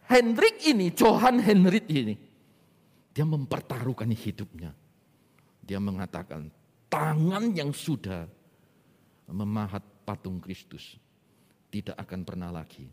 Hendrik 0.09 0.65
ini, 0.67 0.93
Johan 0.93 1.41
Hendrik 1.41 1.87
ini, 1.89 2.17
dia 3.15 3.25
mempertaruhkan 3.25 4.11
hidupnya. 4.11 4.75
Dia 5.65 5.79
mengatakan, 5.79 6.51
tangan 6.91 7.55
yang 7.55 7.71
sudah 7.71 8.27
memahat 9.31 9.85
patung 10.03 10.43
Kristus 10.43 10.99
tidak 11.71 11.95
akan 11.95 12.21
pernah 12.27 12.51
lagi. 12.51 12.91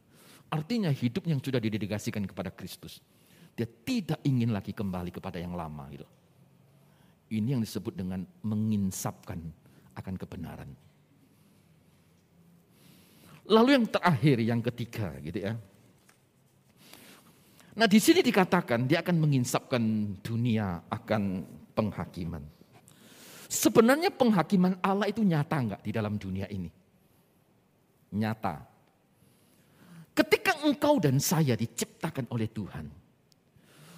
Artinya 0.47 0.91
hidup 0.91 1.27
yang 1.27 1.43
sudah 1.43 1.59
didedikasikan 1.59 2.23
kepada 2.23 2.51
Kristus. 2.53 3.03
Dia 3.57 3.67
tidak 3.67 4.21
ingin 4.23 4.53
lagi 4.53 4.71
kembali 4.71 5.11
kepada 5.11 5.41
yang 5.41 5.57
lama. 5.57 5.89
Gitu. 5.91 6.07
Ini 7.35 7.57
yang 7.57 7.61
disebut 7.63 7.93
dengan 7.97 8.23
menginsapkan 8.45 9.41
akan 9.97 10.15
kebenaran. 10.15 10.69
Lalu 13.47 13.79
yang 13.79 13.85
terakhir, 13.87 14.37
yang 14.43 14.61
ketiga 14.63 15.11
gitu 15.23 15.39
ya. 15.39 15.53
Nah 17.77 17.87
di 17.87 17.99
sini 18.01 18.25
dikatakan 18.25 18.89
dia 18.89 19.05
akan 19.05 19.15
menginsapkan 19.21 19.83
dunia 20.19 20.83
akan 20.89 21.45
penghakiman. 21.77 22.43
Sebenarnya 23.47 24.11
penghakiman 24.11 24.75
Allah 24.83 25.07
itu 25.07 25.23
nyata 25.23 25.55
enggak 25.55 25.81
di 25.85 25.91
dalam 25.95 26.19
dunia 26.19 26.51
ini? 26.51 26.67
nyata. 28.13 28.76
Ketika 30.17 30.65
engkau 30.65 30.97
dan 30.97 31.21
saya 31.21 31.53
diciptakan 31.53 32.25
oleh 32.33 32.49
Tuhan, 32.49 32.89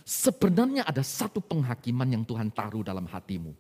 sebenarnya 0.04 0.84
ada 0.84 1.00
satu 1.00 1.40
penghakiman 1.40 2.12
yang 2.12 2.28
Tuhan 2.28 2.52
taruh 2.52 2.84
dalam 2.84 3.08
hatimu, 3.08 3.56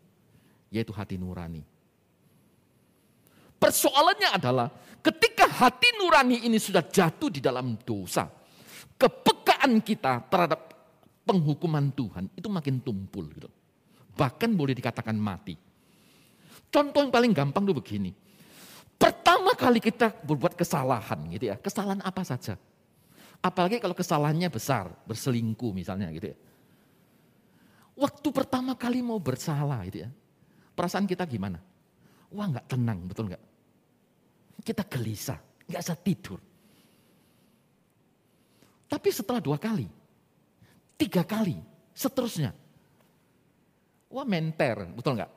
yaitu 0.67 0.91
hati 0.91 1.15
nurani. 1.15 1.63
Persoalannya 3.55 4.35
adalah 4.35 4.67
ketika 4.99 5.47
hati 5.47 5.87
nurani 6.03 6.43
ini 6.43 6.59
sudah 6.59 6.83
jatuh 6.83 7.31
di 7.31 7.39
dalam 7.39 7.79
dosa, 7.79 8.27
kepekaan 8.99 9.79
kita 9.79 10.27
terhadap 10.27 10.75
penghukuman 11.23 11.95
Tuhan 11.95 12.27
itu 12.35 12.51
makin 12.51 12.83
tumpul 12.83 13.23
gitu. 13.39 13.47
Bahkan 14.19 14.51
boleh 14.51 14.75
dikatakan 14.75 15.15
mati. 15.15 15.55
Contoh 16.67 17.07
yang 17.07 17.13
paling 17.13 17.31
gampang 17.31 17.63
tuh 17.63 17.79
begini. 17.79 18.11
Pertama 18.99 19.55
kali 19.55 19.79
kita 19.79 20.11
berbuat 20.27 20.59
kesalahan 20.59 21.23
gitu 21.31 21.47
ya. 21.47 21.55
Kesalahan 21.55 22.03
apa 22.03 22.19
saja. 22.27 22.59
Apalagi 23.39 23.79
kalau 23.79 23.95
kesalahannya 23.95 24.51
besar, 24.51 24.91
berselingkuh 25.07 25.71
misalnya 25.71 26.11
gitu 26.11 26.35
ya. 26.35 26.37
Waktu 27.95 28.27
pertama 28.35 28.75
kali 28.75 28.99
mau 28.99 29.15
bersalah 29.15 29.87
gitu 29.87 30.03
ya. 30.03 30.09
Perasaan 30.75 31.07
kita 31.07 31.23
gimana? 31.23 31.63
Wah 32.35 32.47
nggak 32.51 32.67
tenang, 32.67 33.07
betul 33.07 33.31
nggak? 33.31 33.43
Kita 34.59 34.83
gelisah, 34.83 35.39
nggak 35.67 35.81
bisa 35.83 35.95
tidur. 35.95 36.39
Tapi 38.91 39.09
setelah 39.15 39.39
dua 39.39 39.55
kali, 39.55 39.87
tiga 40.99 41.23
kali, 41.23 41.55
seterusnya. 41.95 42.51
Wah 44.11 44.27
menter, 44.27 44.91
betul 44.91 45.15
nggak? 45.15 45.31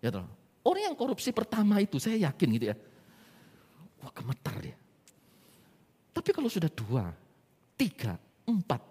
Ya 0.00 0.08
toh. 0.08 0.45
Orang 0.66 0.82
yang 0.82 0.96
korupsi 0.98 1.30
pertama 1.30 1.78
itu 1.78 2.02
saya 2.02 2.18
yakin 2.26 2.48
gitu 2.58 2.66
ya. 2.74 2.76
Wah 4.02 4.10
gemetar 4.10 4.58
dia. 4.58 4.74
Tapi 6.10 6.30
kalau 6.34 6.50
sudah 6.50 6.66
dua, 6.74 7.06
tiga, 7.78 8.18
empat, 8.50 8.82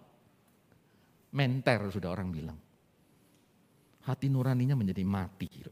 menter 1.36 1.80
sudah 1.92 2.16
orang 2.16 2.32
bilang. 2.32 2.60
Hati 4.08 4.32
nuraninya 4.32 4.78
menjadi 4.78 5.04
mati. 5.04 5.48
Gitu. 5.52 5.72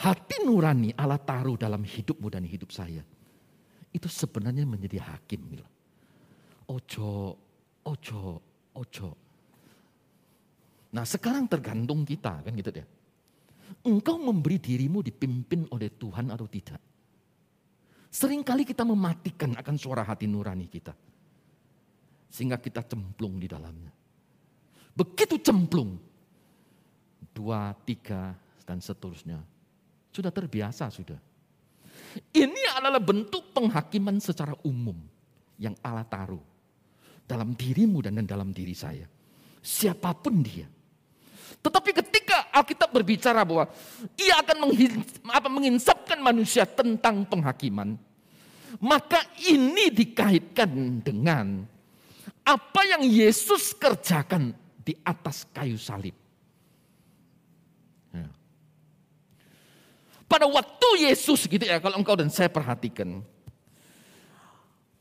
Hati 0.00 0.36
nurani 0.46 0.96
Allah 0.96 1.20
taruh 1.20 1.58
dalam 1.58 1.84
hidupmu 1.84 2.32
dan 2.32 2.46
hidup 2.48 2.72
saya. 2.72 3.04
Itu 3.92 4.08
sebenarnya 4.08 4.64
menjadi 4.64 5.02
hakim. 5.02 5.44
Gitu. 5.52 5.66
Ojo, 6.72 7.36
ojo, 7.84 8.20
ojo. 8.78 9.08
Nah 10.88 11.04
sekarang 11.04 11.44
tergantung 11.50 12.06
kita 12.08 12.40
kan 12.40 12.52
gitu 12.56 12.72
deh. 12.72 12.97
Engkau 13.84 14.16
memberi 14.18 14.58
dirimu 14.58 15.04
dipimpin 15.04 15.68
oleh 15.72 15.92
Tuhan 15.94 16.32
atau 16.32 16.46
tidak? 16.48 16.80
Seringkali 18.08 18.64
kita 18.64 18.88
mematikan 18.88 19.52
akan 19.56 19.76
suara 19.76 20.02
hati 20.04 20.24
nurani 20.24 20.66
kita. 20.66 20.96
Sehingga 22.28 22.56
kita 22.60 22.84
cemplung 22.84 23.36
di 23.36 23.48
dalamnya. 23.48 23.92
Begitu 24.96 25.40
cemplung. 25.40 26.00
Dua, 27.32 27.70
tiga, 27.86 28.34
dan 28.64 28.82
seterusnya. 28.82 29.38
Sudah 30.10 30.32
terbiasa 30.34 30.90
sudah. 30.90 31.20
Ini 32.32 32.62
adalah 32.74 32.98
bentuk 32.98 33.52
penghakiman 33.52 34.18
secara 34.18 34.56
umum 34.64 34.96
yang 35.60 35.76
Allah 35.84 36.08
taruh 36.08 36.42
dalam 37.28 37.52
dirimu 37.52 38.00
dan 38.00 38.24
dalam 38.24 38.50
diri 38.56 38.72
saya. 38.72 39.04
Siapa 39.60 40.16
pun 40.16 40.40
dia. 40.40 40.64
Tetapi 41.58 41.90
ketika 41.90 42.48
Alkitab 42.54 42.94
berbicara 42.94 43.42
bahwa 43.42 43.66
ia 44.14 44.38
akan 44.38 44.70
menginsapkan 45.50 46.22
manusia 46.22 46.62
tentang 46.62 47.26
penghakiman, 47.26 47.98
maka 48.78 49.24
ini 49.42 49.90
dikaitkan 49.90 51.02
dengan 51.02 51.66
apa 52.46 52.80
yang 52.86 53.02
Yesus 53.04 53.74
kerjakan 53.74 54.54
di 54.86 54.94
atas 55.02 55.44
kayu 55.50 55.76
salib. 55.76 56.14
Ya. 58.14 58.28
Pada 60.30 60.46
waktu 60.46 60.88
Yesus 61.10 61.44
gitu 61.44 61.64
ya, 61.66 61.82
kalau 61.82 61.98
engkau 61.98 62.16
dan 62.16 62.30
saya 62.30 62.48
perhatikan, 62.48 63.20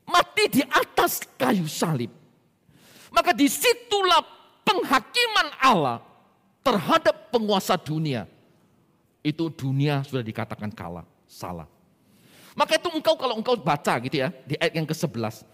mati 0.03 0.43
di 0.51 0.63
atas 0.65 1.23
kayu 1.37 1.69
salib, 1.69 2.11
maka 3.13 3.31
di 3.31 3.47
situlah 3.47 4.25
penghakiman 4.67 5.47
Allah 5.63 6.06
terhadap 6.67 7.31
penguasa 7.31 7.79
dunia, 7.79 8.27
itu 9.23 9.47
dunia 9.47 10.03
sudah 10.03 10.19
dikatakan 10.19 10.67
kalah, 10.75 11.07
salah. 11.23 11.63
Maka 12.59 12.75
itu 12.75 12.91
engkau 12.91 13.15
kalau 13.15 13.39
engkau 13.39 13.55
baca 13.55 13.95
gitu 14.03 14.19
ya, 14.19 14.35
di 14.43 14.59
ayat 14.59 14.75
yang 14.75 14.87
ke-11. 14.89 15.47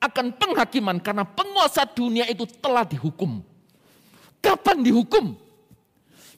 Akan 0.00 0.32
penghakiman 0.32 0.96
karena 1.04 1.28
penguasa 1.28 1.84
dunia 1.84 2.24
itu 2.32 2.48
telah 2.64 2.88
dihukum. 2.88 3.44
Kapan 4.40 4.80
dihukum? 4.80 5.36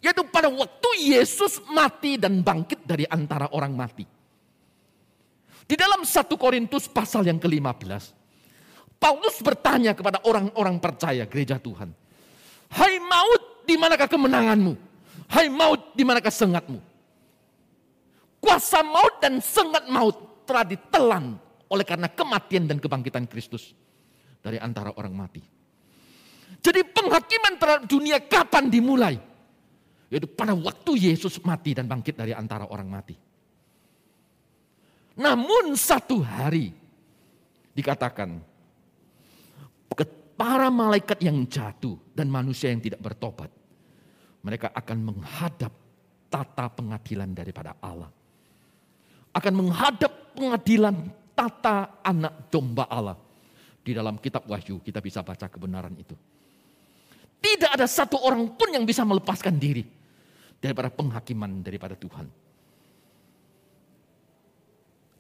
Yaitu 0.03 0.23
pada 0.27 0.51
waktu 0.51 0.91
Yesus 1.07 1.63
mati 1.71 2.19
dan 2.19 2.43
bangkit 2.43 2.83
dari 2.83 3.07
antara 3.07 3.47
orang 3.55 3.75
mati. 3.75 4.07
Di 5.67 5.75
dalam 5.75 6.03
satu 6.07 6.39
Korintus 6.39 6.87
pasal 6.91 7.27
yang 7.27 7.39
ke-15. 7.39 8.15
Paulus 8.97 9.37
bertanya 9.43 9.93
kepada 9.93 10.23
orang-orang 10.25 10.79
percaya 10.79 11.27
gereja 11.27 11.61
Tuhan. 11.61 11.93
Hai 12.71 12.99
maut, 13.03 13.56
di 13.67 13.75
manakah 13.75 14.07
kemenanganmu? 14.07 14.73
Hai 15.27 15.51
maut, 15.51 15.93
di 15.99 16.07
manakah 16.07 16.31
sengatmu? 16.31 16.97
kuasa 18.47 18.87
maut 18.87 19.19
dan 19.19 19.43
sengat 19.43 19.91
maut 19.91 20.47
telah 20.47 20.63
ditelan 20.63 21.35
oleh 21.67 21.83
karena 21.83 22.07
kematian 22.07 22.71
dan 22.71 22.79
kebangkitan 22.79 23.27
Kristus 23.27 23.75
dari 24.39 24.63
antara 24.63 24.95
orang 24.95 25.11
mati. 25.11 25.43
Jadi 26.63 26.87
penghakiman 26.87 27.59
terhadap 27.59 27.85
dunia 27.91 28.23
kapan 28.23 28.71
dimulai? 28.71 29.19
Yaitu 30.07 30.31
pada 30.31 30.55
waktu 30.55 31.11
Yesus 31.11 31.43
mati 31.43 31.75
dan 31.75 31.91
bangkit 31.91 32.15
dari 32.15 32.31
antara 32.31 32.71
orang 32.71 32.87
mati. 32.87 33.19
Namun 35.19 35.75
satu 35.75 36.23
hari 36.23 36.71
dikatakan 37.75 38.39
para 40.37 40.69
malaikat 40.69 41.19
yang 41.25 41.49
jatuh 41.49 41.97
dan 42.13 42.29
manusia 42.29 42.69
yang 42.69 42.79
tidak 42.79 43.01
bertobat 43.01 43.49
mereka 44.47 44.71
akan 44.71 44.99
menghadap 45.11 45.75
tata 46.31 46.71
pengadilan 46.71 47.35
daripada 47.35 47.75
Allah. 47.83 48.07
Akan 49.35 49.59
menghadap 49.59 50.39
pengadilan 50.39 50.95
tata 51.35 51.99
anak 52.07 52.47
domba 52.47 52.87
Allah. 52.87 53.19
Di 53.83 53.91
dalam 53.91 54.23
kitab 54.23 54.47
Wahyu 54.47 54.79
kita 54.87 55.03
bisa 55.03 55.27
baca 55.27 55.51
kebenaran 55.51 55.99
itu. 55.99 56.15
Tidak 57.43 57.75
ada 57.75 57.91
satu 57.91 58.23
orang 58.23 58.55
pun 58.55 58.71
yang 58.71 58.87
bisa 58.87 59.03
melepaskan 59.03 59.59
diri 59.59 59.83
daripada 60.63 60.95
penghakiman 60.95 61.63
daripada 61.67 61.99
Tuhan. 61.99 62.31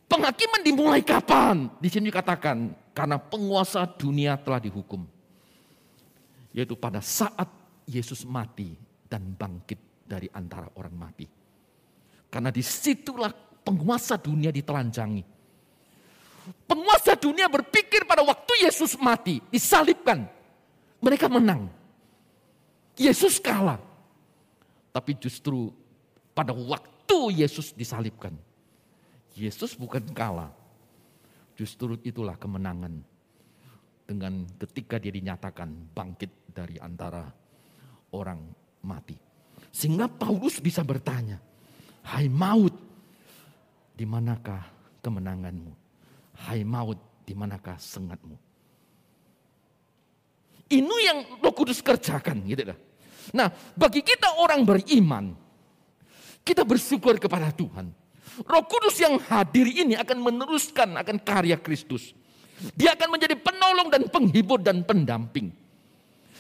Penghakiman 0.07 0.63
dimulai 0.63 1.03
kapan? 1.03 1.67
Di 1.83 1.91
sini 1.91 2.15
dikatakan 2.15 2.71
karena 2.95 3.19
penguasa 3.19 3.83
dunia 3.91 4.39
telah 4.39 4.63
dihukum. 4.63 5.03
Yaitu 6.55 6.79
pada 6.79 7.03
saat 7.03 7.51
Yesus 7.87 8.23
mati 8.23 8.86
dan 9.07 9.35
bangkit 9.39 10.07
dari 10.07 10.27
antara 10.35 10.71
orang 10.79 10.95
mati. 10.95 11.27
Karena 12.31 12.51
di 12.51 12.63
situlah 12.63 13.31
penguasa 13.63 14.19
dunia 14.19 14.51
ditelanjangi. 14.55 15.25
Penguasa 16.67 17.19
dunia 17.19 17.51
berpikir 17.51 18.07
pada 18.07 18.23
waktu 18.23 18.67
Yesus 18.67 18.95
mati, 19.03 19.43
disalibkan. 19.51 20.27
Mereka 21.03 21.27
menang. 21.27 21.67
Yesus 22.95 23.43
kalah. 23.43 23.83
Tapi 24.95 25.19
justru 25.19 25.75
pada 26.33 26.55
waktu 26.55 27.43
Yesus 27.43 27.75
disalibkan. 27.75 28.33
Yesus 29.35 29.75
bukan 29.75 30.07
kalah. 30.15 30.55
Justru 31.59 31.99
itulah 32.07 32.39
kemenangan. 32.39 33.03
Dengan 34.07 34.47
ketika 34.63 35.03
dia 35.03 35.11
dinyatakan 35.11 35.91
bangkit 35.91 36.31
dari 36.55 36.79
antara 36.79 37.27
orang 38.15 38.66
mati. 38.87 39.19
Sehingga 39.75 40.07
Paulus 40.07 40.63
bisa 40.63 40.87
bertanya, 40.87 41.43
Hai 42.07 42.31
maut, 42.31 42.73
di 43.93 44.07
manakah 44.07 44.63
kemenanganmu? 45.03 45.75
Hai 46.47 46.63
maut, 46.63 46.97
di 47.27 47.35
manakah 47.35 47.75
sengatmu? 47.75 48.39
Ini 50.71 50.97
yang 51.03 51.19
Roh 51.43 51.55
Kudus 51.55 51.83
kerjakan 51.83 52.47
gitu 52.47 52.63
lah. 52.63 52.79
Nah, 53.35 53.51
bagi 53.75 54.07
kita 54.07 54.39
orang 54.39 54.63
beriman, 54.63 55.35
kita 56.47 56.63
bersyukur 56.63 57.19
kepada 57.19 57.51
Tuhan. 57.51 57.91
Roh 58.47 58.65
Kudus 58.71 59.03
yang 59.03 59.19
hadir 59.19 59.67
ini 59.67 59.99
akan 59.99 60.23
meneruskan 60.23 60.95
akan 60.95 61.19
karya 61.27 61.59
Kristus. 61.59 62.15
Dia 62.73 62.95
akan 62.95 63.19
menjadi 63.19 63.35
penolong 63.35 63.91
dan 63.91 64.09
penghibur 64.09 64.63
dan 64.63 64.87
pendamping 64.87 65.66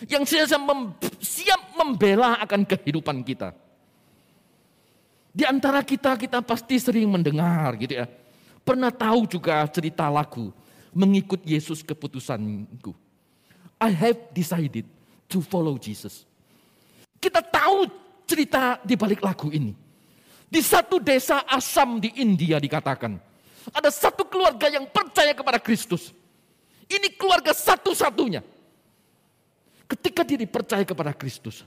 yang 0.04 0.28
siap, 0.28 0.60
mem, 0.60 0.92
siap 1.24 1.72
membela 1.72 2.36
akan 2.44 2.68
kehidupan 2.68 3.24
kita. 3.24 3.56
Di 5.32 5.48
antara 5.48 5.80
kita, 5.80 6.16
kita 6.20 6.44
pasti 6.44 6.76
sering 6.76 7.08
mendengar 7.08 7.76
gitu 7.80 7.96
ya. 7.96 8.06
Pernah 8.60 8.92
tahu 8.92 9.24
juga 9.24 9.64
cerita 9.72 10.08
lagu, 10.12 10.52
mengikut 10.92 11.40
Yesus 11.44 11.80
keputusanku. 11.80 12.92
I 13.80 13.92
have 13.92 14.20
decided 14.32 14.84
to 15.28 15.44
follow 15.44 15.76
Jesus. 15.76 16.24
Kita 17.20 17.40
tahu 17.40 17.88
cerita 18.28 18.80
di 18.84 18.96
balik 18.96 19.24
lagu 19.24 19.48
ini. 19.52 19.72
Di 20.46 20.60
satu 20.60 21.00
desa 21.00 21.44
Asam 21.44 22.00
di 22.00 22.12
India 22.16 22.56
dikatakan, 22.56 23.16
ada 23.72 23.90
satu 23.92 24.24
keluarga 24.28 24.72
yang 24.72 24.88
percaya 24.88 25.36
kepada 25.36 25.60
Kristus. 25.60 26.12
Ini 26.86 27.18
keluarga 27.18 27.50
satu-satunya 27.50 28.55
Ketika 29.86 30.26
dia 30.26 30.38
dipercaya 30.38 30.82
kepada 30.82 31.14
Kristus, 31.14 31.62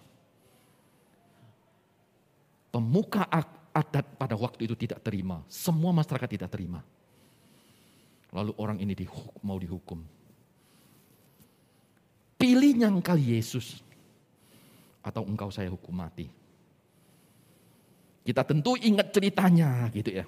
pemuka 2.68 3.24
adat 3.72 4.06
pada 4.20 4.36
waktu 4.36 4.68
itu 4.68 4.76
tidak 4.76 5.00
terima. 5.00 5.40
Semua 5.48 5.96
masyarakat 5.96 6.30
tidak 6.30 6.52
terima. 6.52 6.84
Lalu 8.30 8.54
orang 8.62 8.78
ini 8.84 8.94
dihukum, 8.94 9.42
mau 9.42 9.58
dihukum. 9.58 10.00
Pilih 12.40 12.72
kali 13.04 13.36
Yesus 13.36 13.84
atau 15.04 15.28
engkau 15.28 15.52
saya 15.52 15.68
hukum 15.72 15.92
mati. 15.92 16.28
Kita 18.24 18.46
tentu 18.46 18.78
ingat 18.78 19.10
ceritanya 19.10 19.90
gitu 19.90 20.22
ya. 20.22 20.26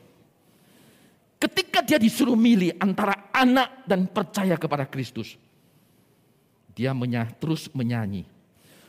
Ketika 1.37 1.85
dia 1.85 1.97
disuruh 2.01 2.37
milih 2.37 2.77
antara 2.81 3.29
anak 3.33 3.85
dan 3.85 4.09
percaya 4.09 4.57
kepada 4.57 4.85
Kristus. 4.89 5.37
Dia 6.71 6.95
menya, 6.95 7.27
terus 7.27 7.67
menyanyi. 7.75 8.23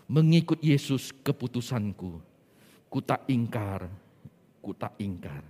Mengikut 0.07 0.61
Yesus 0.62 1.11
keputusanku. 1.24 2.20
Ku 2.87 2.99
tak 3.01 3.24
ingkar, 3.26 3.89
ku 4.61 4.76
tak 4.76 4.95
ingkar. 5.01 5.43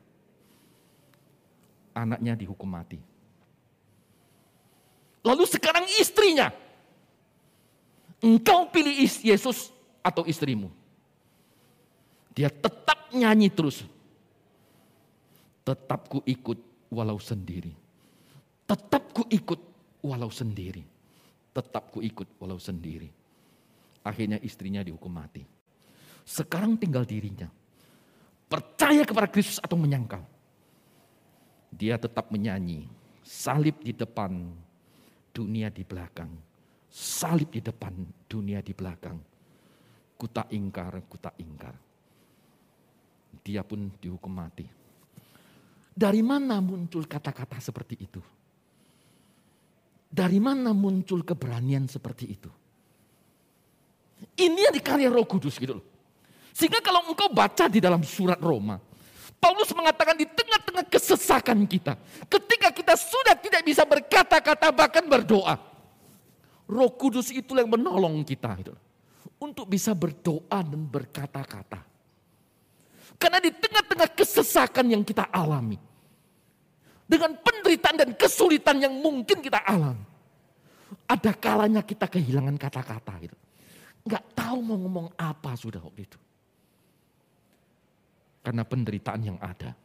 Anaknya 1.93 2.39
dihukum 2.39 2.71
mati. 2.71 2.97
Lalu 5.23 5.45
sekarang 5.45 5.85
istrinya. 6.01 6.49
Engkau 8.23 8.71
pilih 8.71 8.95
Yesus 9.03 9.75
atau 10.01 10.23
istrimu. 10.25 10.71
Dia 12.33 12.49
tetap 12.49 13.11
nyanyi 13.13 13.51
terus. 13.51 13.85
Tetap 15.67 16.07
ku 16.09 16.23
ikut 16.25 16.59
walau 16.89 17.19
sendiri. 17.19 17.75
Tetap 18.65 19.11
ku 19.11 19.27
ikut 19.27 19.61
walau 20.01 20.31
sendiri 20.31 20.92
tetap 21.53 21.93
ku 21.93 22.01
ikut 22.01 22.41
walau 22.41 22.57
sendiri. 22.57 23.13
Akhirnya 24.03 24.41
istrinya 24.43 24.83
dihukum 24.83 25.13
mati. 25.13 25.45
Sekarang 26.27 26.75
tinggal 26.75 27.07
dirinya. 27.07 27.47
Percaya 28.51 29.07
kepada 29.07 29.31
Kristus 29.31 29.63
atau 29.63 29.79
menyangkal. 29.79 30.25
Dia 31.73 31.97
tetap 31.97 32.29
menyanyi. 32.29 32.91
Salib 33.23 33.81
di 33.81 33.95
depan, 33.95 34.53
dunia 35.33 35.71
di 35.73 35.87
belakang. 35.87 36.29
Salib 36.93 37.49
di 37.49 37.63
depan, 37.63 37.95
dunia 38.29 38.61
di 38.61 38.77
belakang. 38.77 39.17
Kuta 40.19 40.45
ingkar, 40.53 41.01
kuta 41.09 41.33
ingkar. 41.41 41.75
Dia 43.41 43.65
pun 43.65 43.89
dihukum 43.97 44.29
mati. 44.29 44.67
Dari 45.93 46.21
mana 46.21 46.61
muncul 46.61 47.09
kata-kata 47.09 47.61
seperti 47.61 47.97
itu? 48.01 48.21
Dari 50.13 50.37
mana 50.37 50.77
muncul 50.77 51.25
keberanian 51.25 51.89
seperti 51.89 52.25
itu? 52.29 52.51
Ini 54.37 54.69
yang 54.69 54.75
dikarya 54.77 55.09
roh 55.09 55.25
kudus 55.25 55.57
gitu 55.57 55.81
loh. 55.81 55.87
Sehingga 56.53 56.85
kalau 56.85 57.09
engkau 57.09 57.33
baca 57.33 57.65
di 57.65 57.81
dalam 57.81 58.05
surat 58.05 58.37
Roma, 58.37 58.77
Paulus 59.41 59.73
mengatakan 59.73 60.15
di 60.15 60.29
tengah-tengah 60.29 60.85
kesesakan 60.87 61.65
kita, 61.65 61.97
ketika 62.29 62.69
kita 62.71 62.95
sudah 62.95 63.35
tidak 63.41 63.65
bisa 63.65 63.83
berkata-kata 63.89 64.69
bahkan 64.71 65.09
berdoa, 65.09 65.57
Roh 66.69 66.93
Kudus 66.95 67.33
itu 67.33 67.57
yang 67.57 67.73
menolong 67.73 68.23
kita 68.23 68.53
gitu. 68.61 68.77
Untuk 69.43 69.67
bisa 69.67 69.97
berdoa 69.97 70.63
dan 70.63 70.87
berkata-kata. 70.87 71.83
Karena 73.19 73.43
di 73.43 73.51
tengah-tengah 73.51 74.15
kesesakan 74.15 74.87
yang 74.95 75.03
kita 75.03 75.27
alami, 75.35 75.81
dengan 77.13 77.37
penderitaan 77.37 77.97
dan 78.01 78.11
kesulitan 78.17 78.81
yang 78.81 78.97
mungkin 78.97 79.45
kita 79.45 79.61
alami. 79.61 80.01
Ada 81.05 81.37
kalanya 81.37 81.85
kita 81.85 82.09
kehilangan 82.09 82.57
kata-kata 82.57 83.13
gitu. 83.21 83.37
Nggak 84.09 84.25
tahu 84.33 84.59
mau 84.65 84.81
ngomong 84.81 85.09
apa 85.21 85.53
sudah 85.53 85.85
waktu 85.85 86.09
itu. 86.09 86.17
Karena 88.41 88.65
penderitaan 88.65 89.23
yang 89.23 89.39
ada. 89.45 89.77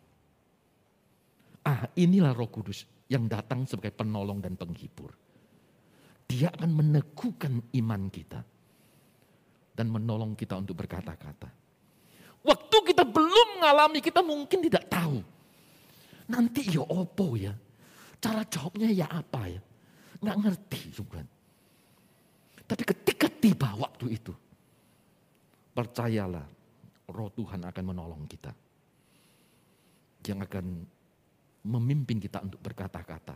Ah 1.68 1.84
inilah 2.00 2.32
roh 2.32 2.48
kudus 2.48 2.88
yang 3.12 3.28
datang 3.28 3.68
sebagai 3.68 3.92
penolong 3.92 4.40
dan 4.40 4.56
penghibur. 4.56 5.12
Dia 6.32 6.48
akan 6.56 6.72
meneguhkan 6.72 7.60
iman 7.76 8.02
kita. 8.08 8.40
Dan 9.78 9.94
menolong 9.94 10.34
kita 10.34 10.58
untuk 10.58 10.80
berkata-kata. 10.80 11.54
Waktu 12.42 12.78
kita 12.88 13.06
belum 13.06 13.62
mengalami, 13.62 14.02
kita 14.02 14.26
mungkin 14.26 14.66
tidak 14.66 14.90
tahu 14.90 15.37
Nanti 16.28 16.68
ya 16.68 16.84
opo 16.84 17.40
ya. 17.40 17.56
Cara 18.20 18.44
jawabnya 18.44 18.92
ya 18.92 19.08
apa 19.08 19.48
ya. 19.48 19.62
Nggak 20.20 20.38
ngerti 20.44 20.82
juga. 20.92 21.22
Tapi 22.68 22.84
ketika 22.84 23.28
tiba 23.32 23.72
waktu 23.80 24.20
itu. 24.20 24.34
Percayalah 25.72 26.44
roh 27.08 27.30
Tuhan 27.32 27.64
akan 27.64 27.84
menolong 27.86 28.26
kita. 28.28 28.52
yang 30.28 30.44
akan 30.44 30.84
memimpin 31.64 32.20
kita 32.20 32.44
untuk 32.44 32.60
berkata-kata. 32.60 33.32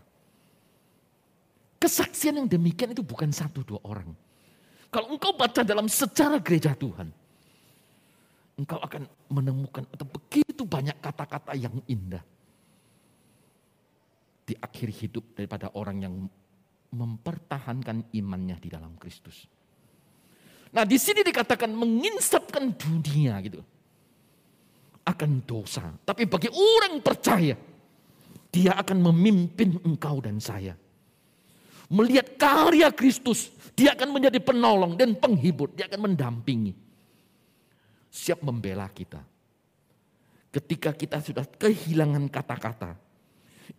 Kesaksian 1.79 2.35
yang 2.35 2.51
demikian 2.51 2.91
itu 2.91 2.99
bukan 2.99 3.31
satu 3.31 3.63
dua 3.63 3.79
orang. 3.87 4.11
Kalau 4.91 5.15
engkau 5.15 5.31
baca 5.31 5.63
dalam 5.63 5.87
sejarah 5.87 6.43
gereja 6.43 6.75
Tuhan, 6.75 7.07
engkau 8.59 8.75
akan 8.83 9.07
menemukan 9.31 9.87
atau 9.87 10.03
begitu 10.03 10.67
banyak 10.67 10.99
kata-kata 10.99 11.55
yang 11.55 11.71
indah 11.87 12.19
di 14.41 14.53
akhir 14.57 14.89
hidup 14.91 15.37
daripada 15.37 15.71
orang 15.77 15.97
yang 16.01 16.15
mempertahankan 16.91 18.11
imannya 18.11 18.57
di 18.59 18.69
dalam 18.69 18.99
Kristus. 18.99 19.47
Nah, 20.71 20.87
di 20.87 20.95
sini 20.95 21.23
dikatakan 21.23 21.71
menginsapkan 21.71 22.71
dunia 22.75 23.39
gitu. 23.43 23.59
Akan 25.03 25.43
dosa. 25.43 25.91
Tapi 26.03 26.27
bagi 26.27 26.47
orang 26.47 27.03
percaya, 27.03 27.55
dia 28.51 28.71
akan 28.75 28.97
memimpin 29.11 29.79
engkau 29.83 30.19
dan 30.23 30.39
saya. 30.39 30.75
Melihat 31.91 32.39
karya 32.39 32.87
Kristus, 32.95 33.51
dia 33.75 33.91
akan 33.91 34.15
menjadi 34.15 34.39
penolong 34.39 34.95
dan 34.95 35.11
penghibur, 35.15 35.71
dia 35.75 35.91
akan 35.91 36.11
mendampingi. 36.11 36.71
Siap 38.11 38.39
membela 38.43 38.87
kita. 38.91 39.19
Ketika 40.51 40.91
kita 40.95 41.19
sudah 41.23 41.47
kehilangan 41.47 42.27
kata-kata, 42.27 42.95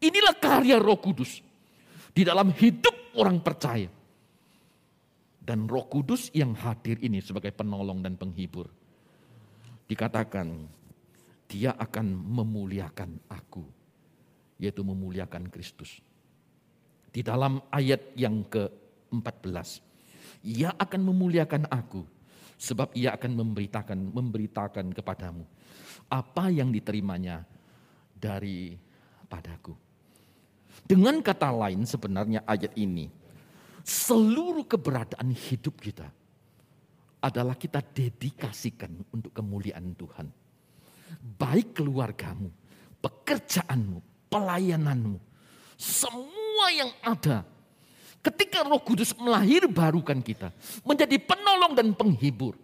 Inilah 0.00 0.36
karya 0.38 0.80
Roh 0.80 0.96
Kudus 0.96 1.42
di 2.12 2.22
dalam 2.22 2.52
hidup 2.54 3.16
orang 3.18 3.42
percaya. 3.42 3.90
Dan 5.42 5.66
Roh 5.66 5.90
Kudus 5.90 6.30
yang 6.30 6.54
hadir 6.54 7.02
ini 7.02 7.18
sebagai 7.18 7.50
penolong 7.50 7.98
dan 7.98 8.14
penghibur. 8.14 8.70
Dikatakan, 9.90 10.70
dia 11.50 11.74
akan 11.74 12.06
memuliakan 12.14 13.26
aku, 13.26 13.66
yaitu 14.62 14.86
memuliakan 14.86 15.50
Kristus. 15.50 15.98
Di 17.10 17.26
dalam 17.26 17.58
ayat 17.74 18.14
yang 18.14 18.46
ke-14, 18.46 19.82
ia 20.46 20.70
akan 20.78 21.00
memuliakan 21.10 21.66
aku, 21.68 22.06
sebab 22.56 22.94
ia 22.94 23.12
akan 23.18 23.42
memberitakan 23.42 23.98
memberitakan 24.14 24.94
kepadamu 24.94 25.42
apa 26.12 26.52
yang 26.52 26.68
diterimanya 26.68 27.48
dari 28.12 28.76
padaku. 29.32 29.72
Dengan 30.84 31.24
kata 31.24 31.48
lain 31.48 31.88
sebenarnya 31.88 32.44
ayat 32.44 32.76
ini, 32.76 33.08
seluruh 33.80 34.68
keberadaan 34.68 35.32
hidup 35.32 35.80
kita 35.80 36.12
adalah 37.24 37.56
kita 37.56 37.80
dedikasikan 37.80 38.92
untuk 39.08 39.32
kemuliaan 39.32 39.96
Tuhan. 39.96 40.28
Baik 41.40 41.80
keluargamu, 41.80 42.52
pekerjaanmu, 43.00 44.28
pelayananmu, 44.28 45.16
semua 45.80 46.66
yang 46.74 46.90
ada. 47.00 47.46
Ketika 48.22 48.62
roh 48.62 48.78
kudus 48.78 49.14
melahir 49.18 49.66
barukan 49.66 50.18
kita, 50.22 50.54
menjadi 50.86 51.18
penolong 51.18 51.72
dan 51.74 51.90
penghibur. 51.90 52.54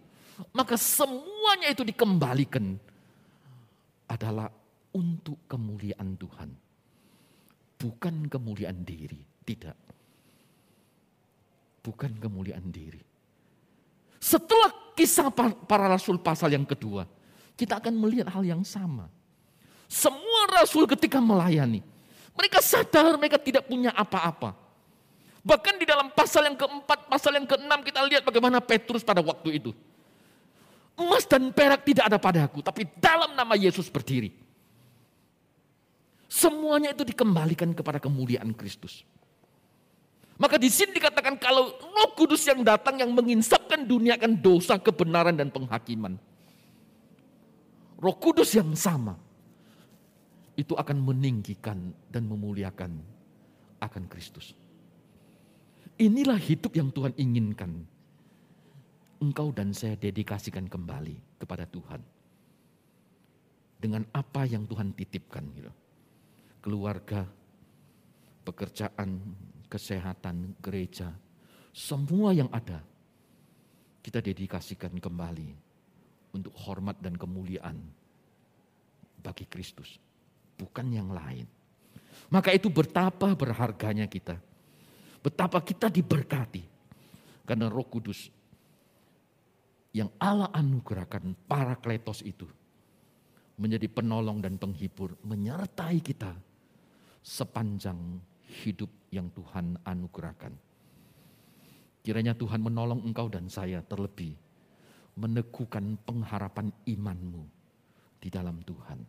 Maka 0.55 0.79
semuanya 0.79 1.67
itu 1.67 1.83
dikembalikan 1.83 2.79
adalah 4.07 4.47
untuk 4.93 5.37
kemuliaan 5.45 6.17
Tuhan. 6.17 6.49
Bukan 7.79 8.15
kemuliaan 8.27 8.83
diri, 8.83 9.23
tidak. 9.47 9.77
Bukan 11.79 12.11
kemuliaan 12.19 12.67
diri. 12.67 12.99
Setelah 14.19 14.91
kisah 14.99 15.31
para 15.63 15.87
rasul 15.87 16.19
pasal 16.19 16.51
yang 16.51 16.67
kedua, 16.67 17.07
kita 17.55 17.79
akan 17.79 17.95
melihat 17.95 18.27
hal 18.27 18.43
yang 18.43 18.63
sama. 18.67 19.07
Semua 19.87 20.59
rasul 20.59 20.83
ketika 20.85 21.23
melayani, 21.23 21.79
mereka 22.35 22.59
sadar 22.59 23.15
mereka 23.15 23.39
tidak 23.39 23.65
punya 23.65 23.95
apa-apa. 23.95 24.53
Bahkan 25.39 25.75
di 25.79 25.87
dalam 25.87 26.11
pasal 26.11 26.51
yang 26.51 26.59
keempat, 26.59 27.07
pasal 27.07 27.31
yang 27.39 27.47
keenam 27.47 27.79
kita 27.79 28.03
lihat 28.03 28.27
bagaimana 28.27 28.59
Petrus 28.59 29.07
pada 29.07 29.23
waktu 29.23 29.63
itu. 29.63 29.71
Emas 30.99 31.23
dan 31.23 31.47
perak 31.55 31.87
tidak 31.87 32.11
ada 32.11 32.19
padaku, 32.19 32.59
tapi 32.59 32.83
dalam 32.99 33.31
nama 33.31 33.55
Yesus 33.55 33.87
berdiri. 33.87 34.48
Semuanya 36.29 36.93
itu 36.93 37.01
dikembalikan 37.01 37.73
kepada 37.73 37.97
kemuliaan 37.97 38.53
Kristus. 38.53 39.01
Maka 40.37 40.61
di 40.61 40.69
sini 40.69 40.93
dikatakan 40.93 41.35
kalau 41.41 41.73
Roh 41.73 42.13
Kudus 42.13 42.45
yang 42.45 42.61
datang 42.61 43.01
yang 43.01 43.11
menginsapkan 43.11 43.83
dunia 43.83 44.15
akan 44.15 44.37
dosa, 44.37 44.77
kebenaran 44.77 45.33
dan 45.35 45.49
penghakiman. 45.49 46.21
Roh 47.99 48.15
Kudus 48.15 48.53
yang 48.55 48.71
sama 48.77 49.17
itu 50.55 50.77
akan 50.77 51.01
meninggikan 51.01 51.91
dan 52.13 52.29
memuliakan 52.29 53.01
akan 53.81 54.03
Kristus. 54.07 54.53
Inilah 55.99 56.39
hidup 56.39 56.77
yang 56.77 56.93
Tuhan 56.93 57.11
inginkan. 57.17 57.83
Engkau 59.19 59.51
dan 59.51 59.75
saya 59.75 59.99
dedikasikan 59.99 60.71
kembali 60.71 61.41
kepada 61.41 61.67
Tuhan. 61.67 61.99
Dengan 63.75 64.07
apa 64.15 64.47
yang 64.47 64.63
Tuhan 64.63 64.95
titipkan 64.95 65.43
gitu 65.51 65.71
keluarga, 66.69 67.25
pekerjaan, 68.45 69.17
kesehatan, 69.65 70.53
gereja, 70.61 71.09
semua 71.73 72.29
yang 72.29 72.45
ada 72.53 72.85
kita 74.05 74.21
dedikasikan 74.21 74.93
kembali 75.01 75.49
untuk 76.37 76.53
hormat 76.61 77.01
dan 77.01 77.17
kemuliaan 77.17 77.73
bagi 79.17 79.49
Kristus, 79.49 79.97
bukan 80.61 80.93
yang 80.93 81.09
lain. 81.09 81.49
Maka 82.29 82.53
itu 82.53 82.69
betapa 82.69 83.33
berharganya 83.33 84.05
kita. 84.05 84.37
Betapa 85.25 85.65
kita 85.65 85.89
diberkati. 85.89 86.61
Karena 87.49 87.65
roh 87.65 87.89
kudus 87.89 88.29
yang 89.89 90.13
Allah 90.21 90.53
anugerahkan 90.53 91.33
para 91.49 91.73
kletos 91.81 92.21
itu 92.21 92.45
menjadi 93.57 93.89
penolong 93.89 94.37
dan 94.37 94.61
penghibur, 94.61 95.17
menyertai 95.25 95.97
kita 96.05 96.29
sepanjang 97.23 97.97
hidup 98.63 98.89
yang 99.13 99.29
Tuhan 99.33 99.77
anugerahkan. 99.85 100.53
Kiranya 101.99 102.33
Tuhan 102.33 102.63
menolong 102.63 103.05
engkau 103.05 103.27
dan 103.27 103.51
saya 103.51 103.83
terlebih 103.85 104.33
meneguhkan 105.19 105.99
pengharapan 106.07 106.71
imanmu 106.87 107.43
di 108.23 108.29
dalam 108.31 108.63
Tuhan. 108.63 108.99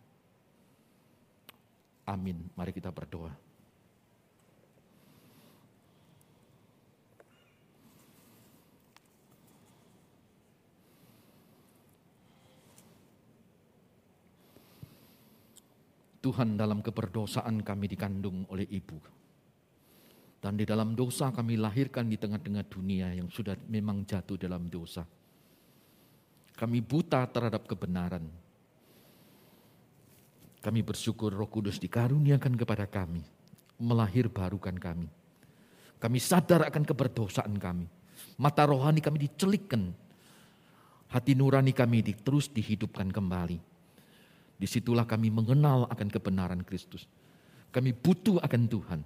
Amin. 2.11 2.51
Mari 2.59 2.75
kita 2.75 2.91
berdoa. 2.91 3.50
Tuhan 16.21 16.61
dalam 16.61 16.85
keberdosaan 16.85 17.65
kami 17.65 17.89
dikandung 17.89 18.45
oleh 18.53 18.69
ibu. 18.69 19.01
Dan 20.41 20.57
di 20.57 20.69
dalam 20.69 20.93
dosa 20.93 21.33
kami 21.33 21.57
lahirkan 21.57 22.09
di 22.09 22.21
tengah-tengah 22.21 22.65
dunia 22.69 23.13
yang 23.17 23.29
sudah 23.33 23.57
memang 23.69 24.05
jatuh 24.05 24.37
dalam 24.37 24.69
dosa. 24.69 25.05
Kami 26.57 26.85
buta 26.85 27.25
terhadap 27.25 27.65
kebenaran. 27.65 28.25
Kami 30.61 30.81
bersyukur 30.85 31.33
roh 31.33 31.49
kudus 31.49 31.81
dikaruniakan 31.81 32.53
kepada 32.53 32.85
kami. 32.85 33.25
Melahir 33.81 34.29
barukan 34.29 34.77
kami. 34.77 35.09
Kami 35.97 36.19
sadar 36.21 36.69
akan 36.69 36.85
keberdosaan 36.85 37.57
kami. 37.57 37.89
Mata 38.37 38.69
rohani 38.69 39.01
kami 39.01 39.25
dicelikkan. 39.25 39.89
Hati 41.09 41.33
nurani 41.33 41.73
kami 41.73 42.05
terus 42.13 42.53
dihidupkan 42.53 43.09
kembali 43.09 43.71
Di 44.61 44.69
situlah 44.69 45.09
kami 45.09 45.33
mengenal 45.33 45.89
akan 45.89 46.09
kebenaran 46.13 46.61
Kristus. 46.61 47.09
Kami 47.73 47.97
butuh 47.97 48.37
akan 48.45 48.63
Tuhan. 48.69 49.01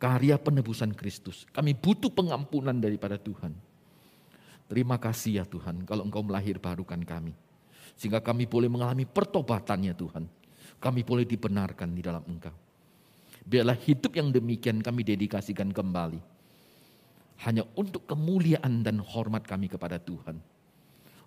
Karya 0.00 0.40
penebusan 0.40 0.96
Kristus. 0.96 1.44
Kami 1.52 1.76
butuh 1.76 2.08
pengampunan 2.08 2.72
daripada 2.72 3.20
Tuhan. 3.20 3.52
Terima 4.64 4.96
kasih 4.96 5.42
ya 5.42 5.44
Tuhan 5.44 5.84
kalau 5.84 6.08
Engkau 6.08 6.24
melahir 6.24 6.56
barukan 6.56 6.96
kami. 7.04 7.36
Sehingga 8.00 8.24
kami 8.24 8.48
boleh 8.48 8.72
mengalami 8.72 9.04
pertobatannya 9.04 9.92
Tuhan. 9.92 10.24
Kami 10.80 11.04
boleh 11.04 11.28
dibenarkan 11.28 11.92
di 11.92 12.00
dalam 12.00 12.24
Engkau. 12.24 12.56
Biarlah 13.44 13.76
hidup 13.76 14.16
yang 14.16 14.32
demikian 14.32 14.80
kami 14.80 15.04
dedikasikan 15.04 15.68
kembali. 15.68 16.16
Hanya 17.44 17.68
untuk 17.76 18.08
kemuliaan 18.08 18.80
dan 18.80 19.04
hormat 19.04 19.44
kami 19.44 19.68
kepada 19.68 20.00
Tuhan. 20.00 20.40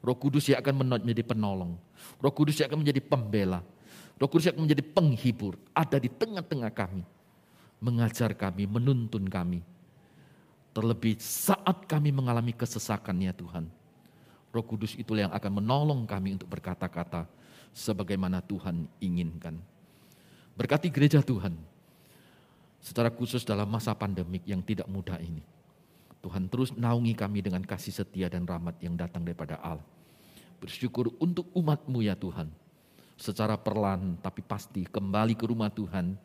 Roh 0.03 0.19
Kudus 0.19 0.51
yang 0.51 0.59
akan 0.59 0.99
menjadi 0.99 1.23
penolong. 1.23 1.79
Roh 2.19 2.33
Kudus 2.35 2.59
yang 2.59 2.67
akan 2.67 2.83
menjadi 2.83 2.99
pembela. 2.99 3.63
Roh 4.19 4.27
Kudus 4.27 4.51
yang 4.51 4.59
akan 4.59 4.67
menjadi 4.67 4.83
penghibur. 4.83 5.55
Ada 5.71 5.95
di 5.95 6.11
tengah-tengah 6.11 6.71
kami. 6.75 7.07
Mengajar 7.79 8.35
kami, 8.35 8.67
menuntun 8.67 9.23
kami. 9.31 9.63
Terlebih 10.75 11.15
saat 11.23 11.87
kami 11.87 12.11
mengalami 12.11 12.51
kesesakan 12.51 13.15
ya 13.23 13.31
Tuhan. 13.31 13.71
Roh 14.51 14.65
Kudus 14.67 14.99
itulah 14.99 15.31
yang 15.31 15.33
akan 15.33 15.51
menolong 15.63 16.03
kami 16.03 16.35
untuk 16.35 16.51
berkata-kata 16.51 17.25
sebagaimana 17.71 18.43
Tuhan 18.43 18.85
inginkan. 18.99 19.57
Berkati 20.53 20.91
gereja 20.93 21.23
Tuhan, 21.25 21.57
secara 22.83 23.09
khusus 23.09 23.41
dalam 23.41 23.65
masa 23.65 23.95
pandemik 23.95 24.43
yang 24.45 24.61
tidak 24.61 24.85
mudah 24.85 25.17
ini. 25.17 25.52
Tuhan 26.23 26.47
terus 26.47 26.71
naungi 26.71 27.11
kami 27.19 27.43
dengan 27.43 27.59
kasih 27.59 27.91
setia 27.91 28.31
dan 28.31 28.47
rahmat 28.47 28.79
yang 28.79 28.95
datang 28.95 29.27
daripada 29.27 29.59
Allah. 29.59 29.83
Bersyukur 30.63 31.11
untuk 31.19 31.51
umatmu 31.51 31.99
ya 31.99 32.15
Tuhan. 32.15 32.47
Secara 33.19 33.59
perlahan 33.59 34.15
tapi 34.23 34.39
pasti 34.39 34.87
kembali 34.87 35.35
ke 35.35 35.43
rumah 35.43 35.67
Tuhan 35.67 36.15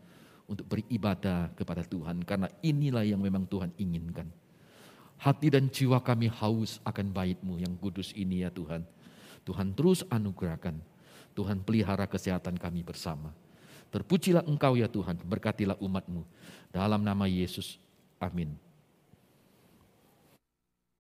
untuk 0.46 0.70
beribadah 0.70 1.50
kepada 1.58 1.82
Tuhan. 1.82 2.22
Karena 2.22 2.46
inilah 2.62 3.02
yang 3.02 3.18
memang 3.18 3.42
Tuhan 3.50 3.74
inginkan. 3.74 4.30
Hati 5.18 5.50
dan 5.50 5.66
jiwa 5.66 5.98
kami 5.98 6.30
haus 6.30 6.78
akan 6.86 7.10
baitmu 7.10 7.58
yang 7.58 7.74
kudus 7.74 8.14
ini 8.14 8.46
ya 8.46 8.54
Tuhan. 8.54 8.86
Tuhan 9.42 9.74
terus 9.74 10.06
anugerahkan. 10.06 10.78
Tuhan 11.34 11.66
pelihara 11.66 12.06
kesehatan 12.06 12.54
kami 12.54 12.86
bersama. 12.86 13.34
Terpujilah 13.90 14.46
engkau 14.46 14.78
ya 14.78 14.86
Tuhan, 14.86 15.18
berkatilah 15.26 15.74
umatmu. 15.82 16.22
Dalam 16.70 17.02
nama 17.02 17.24
Yesus, 17.26 17.82
amin. 18.22 18.67